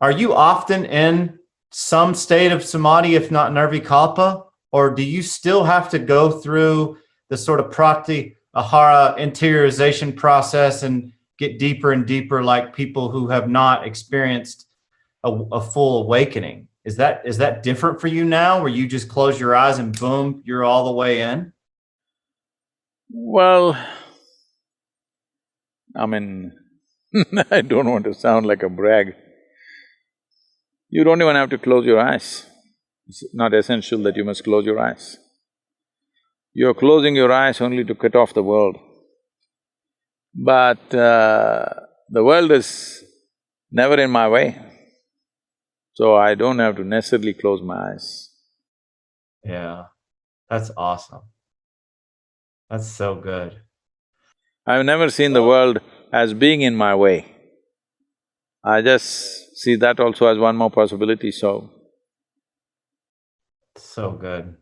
are 0.00 0.10
you 0.10 0.34
often 0.34 0.84
in 0.84 1.38
some 1.70 2.14
state 2.14 2.52
of 2.52 2.64
samadhi, 2.64 3.14
if 3.14 3.30
not 3.30 3.52
nirvikalpa, 3.52 4.44
or 4.72 4.90
do 4.94 5.02
you 5.02 5.22
still 5.22 5.64
have 5.64 5.88
to 5.90 5.98
go 5.98 6.30
through 6.30 6.98
the 7.28 7.36
sort 7.36 7.60
of 7.60 7.70
prakti 7.70 8.34
ahara 8.54 9.16
interiorization 9.18 10.14
process 10.14 10.82
and 10.82 11.12
get 11.42 11.58
deeper 11.58 11.92
and 11.92 12.06
deeper, 12.06 12.42
like 12.42 12.74
people 12.74 13.10
who 13.10 13.28
have 13.28 13.48
not 13.48 13.86
experienced 13.86 14.66
a, 15.24 15.30
a 15.52 15.60
full 15.60 16.04
awakening? 16.04 16.68
Is 16.84 16.96
that 16.96 17.22
is 17.24 17.38
that 17.38 17.62
different 17.62 18.00
for 18.00 18.08
you 18.08 18.24
now, 18.24 18.60
where 18.60 18.68
you 18.78 18.86
just 18.88 19.08
close 19.08 19.38
your 19.38 19.54
eyes 19.54 19.78
and 19.78 19.98
boom, 19.98 20.42
you're 20.44 20.64
all 20.64 20.84
the 20.86 20.92
way 20.92 21.20
in? 21.20 21.52
Well, 23.10 23.76
I 25.94 26.06
mean, 26.06 26.52
I 27.50 27.60
don't 27.60 27.90
want 27.90 28.04
to 28.04 28.14
sound 28.14 28.46
like 28.46 28.62
a 28.62 28.68
brag. 28.68 29.14
You 30.88 31.04
don't 31.04 31.22
even 31.22 31.36
have 31.36 31.50
to 31.50 31.58
close 31.58 31.86
your 31.86 32.00
eyes. 32.00 32.46
It's 33.06 33.24
not 33.32 33.54
essential 33.54 34.02
that 34.04 34.16
you 34.16 34.24
must 34.24 34.44
close 34.44 34.64
your 34.64 34.78
eyes. 34.78 35.18
You're 36.54 36.74
closing 36.74 37.16
your 37.16 37.32
eyes 37.32 37.60
only 37.60 37.84
to 37.84 37.94
cut 37.94 38.14
off 38.14 38.34
the 38.34 38.42
world. 38.42 38.76
But 40.34 40.94
uh, 40.94 41.68
the 42.08 42.24
world 42.24 42.50
is 42.52 43.04
never 43.70 43.98
in 44.00 44.10
my 44.10 44.28
way, 44.28 44.58
so 45.94 46.16
I 46.16 46.34
don't 46.34 46.58
have 46.58 46.76
to 46.76 46.84
necessarily 46.84 47.34
close 47.34 47.60
my 47.62 47.92
eyes. 47.92 48.30
Yeah, 49.44 49.84
that's 50.48 50.70
awesome. 50.76 51.22
That's 52.70 52.86
so 52.86 53.14
good. 53.16 53.60
I've 54.66 54.84
never 54.86 55.10
seen 55.10 55.32
the 55.32 55.42
world 55.42 55.80
as 56.12 56.32
being 56.32 56.62
in 56.62 56.74
my 56.76 56.94
way. 56.94 57.26
I 58.64 58.80
just 58.80 59.56
see 59.56 59.76
that 59.76 60.00
also 60.00 60.26
as 60.26 60.38
one 60.38 60.56
more 60.56 60.70
possibility, 60.70 61.32
so 61.32 61.70
So 63.76 64.12
good. 64.12 64.56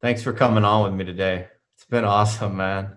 Thanks 0.00 0.22
for 0.22 0.32
coming 0.32 0.64
on 0.64 0.84
with 0.84 0.94
me 0.94 1.04
today. 1.04 1.48
It's 1.74 1.86
been 1.86 2.04
awesome, 2.04 2.56
man. 2.56 2.96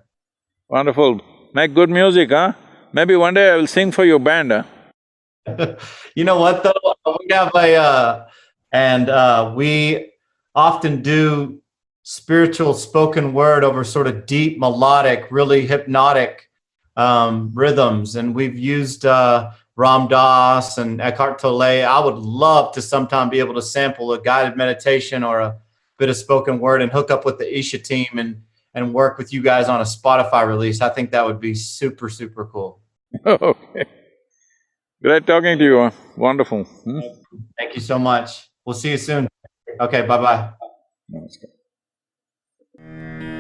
Wonderful. 0.70 1.22
Make 1.54 1.74
good 1.74 1.90
music, 1.90 2.30
huh? 2.30 2.54
Maybe 2.94 3.16
one 3.16 3.34
day 3.34 3.52
I 3.52 3.56
will 3.56 3.68
sing 3.68 3.92
for 3.92 4.06
your 4.06 4.20
band, 4.20 4.52
huh? 4.52 5.76
you 6.16 6.24
know 6.24 6.40
what 6.40 6.64
though? 6.64 6.74
We 7.20 7.34
have 7.34 7.52
a 7.56 7.76
uh, 7.76 8.26
and 8.72 9.10
uh, 9.10 9.52
we 9.56 10.12
often 10.56 11.02
do 11.02 11.62
spiritual 12.04 12.74
spoken 12.74 13.34
word 13.34 13.64
over 13.64 13.84
sort 13.84 14.08
of 14.08 14.26
deep 14.26 14.60
melodic, 14.60 15.28
really 15.32 15.66
hypnotic 15.66 16.50
um, 16.96 17.52
rhythms, 17.54 18.16
and 18.16 18.36
we've 18.36 18.58
used 18.58 19.06
uh, 19.06 19.52
Ram 19.76 20.08
Dass 20.08 20.78
and 20.78 21.02
Eckhart 21.02 21.40
Tolle. 21.40 21.86
I 21.86 22.00
would 22.00 22.18
love 22.18 22.74
to 22.74 22.82
sometime 22.82 23.30
be 23.30 23.40
able 23.40 23.56
to 23.56 23.62
sample 23.62 24.14
a 24.14 24.22
guided 24.22 24.58
meditation 24.58 25.24
or 25.24 25.40
a 25.40 25.58
bit 25.98 26.10
of 26.10 26.18
spoken 26.18 26.60
word 26.60 26.82
and 26.82 26.92
hook 26.92 27.12
up 27.12 27.26
with 27.26 27.38
the 27.38 27.58
Isha 27.58 27.80
team 27.80 28.18
and 28.18 28.42
and 28.74 28.94
work 28.94 29.18
with 29.18 29.34
you 29.34 29.42
guys 29.42 29.68
on 29.68 29.82
a 29.82 29.84
Spotify 29.84 30.48
release. 30.48 30.82
I 30.82 30.90
think 30.90 31.12
that 31.12 31.26
would 31.26 31.40
be 31.40 31.56
super 31.56 32.10
super 32.10 32.46
cool. 32.46 32.82
okay. 33.26 33.86
Great 35.02 35.26
talking 35.26 35.58
to 35.58 35.64
you, 35.64 35.92
wonderful. 36.18 36.64
Hmm? 36.64 37.00
Thank 37.58 37.76
you 37.76 37.82
so 37.82 37.98
much. 37.98 38.50
We'll 38.66 38.76
see 38.76 38.92
you 38.92 38.98
soon. 38.98 39.28
Okay, 39.80 40.02
bye 40.02 40.52
bye. 42.78 43.39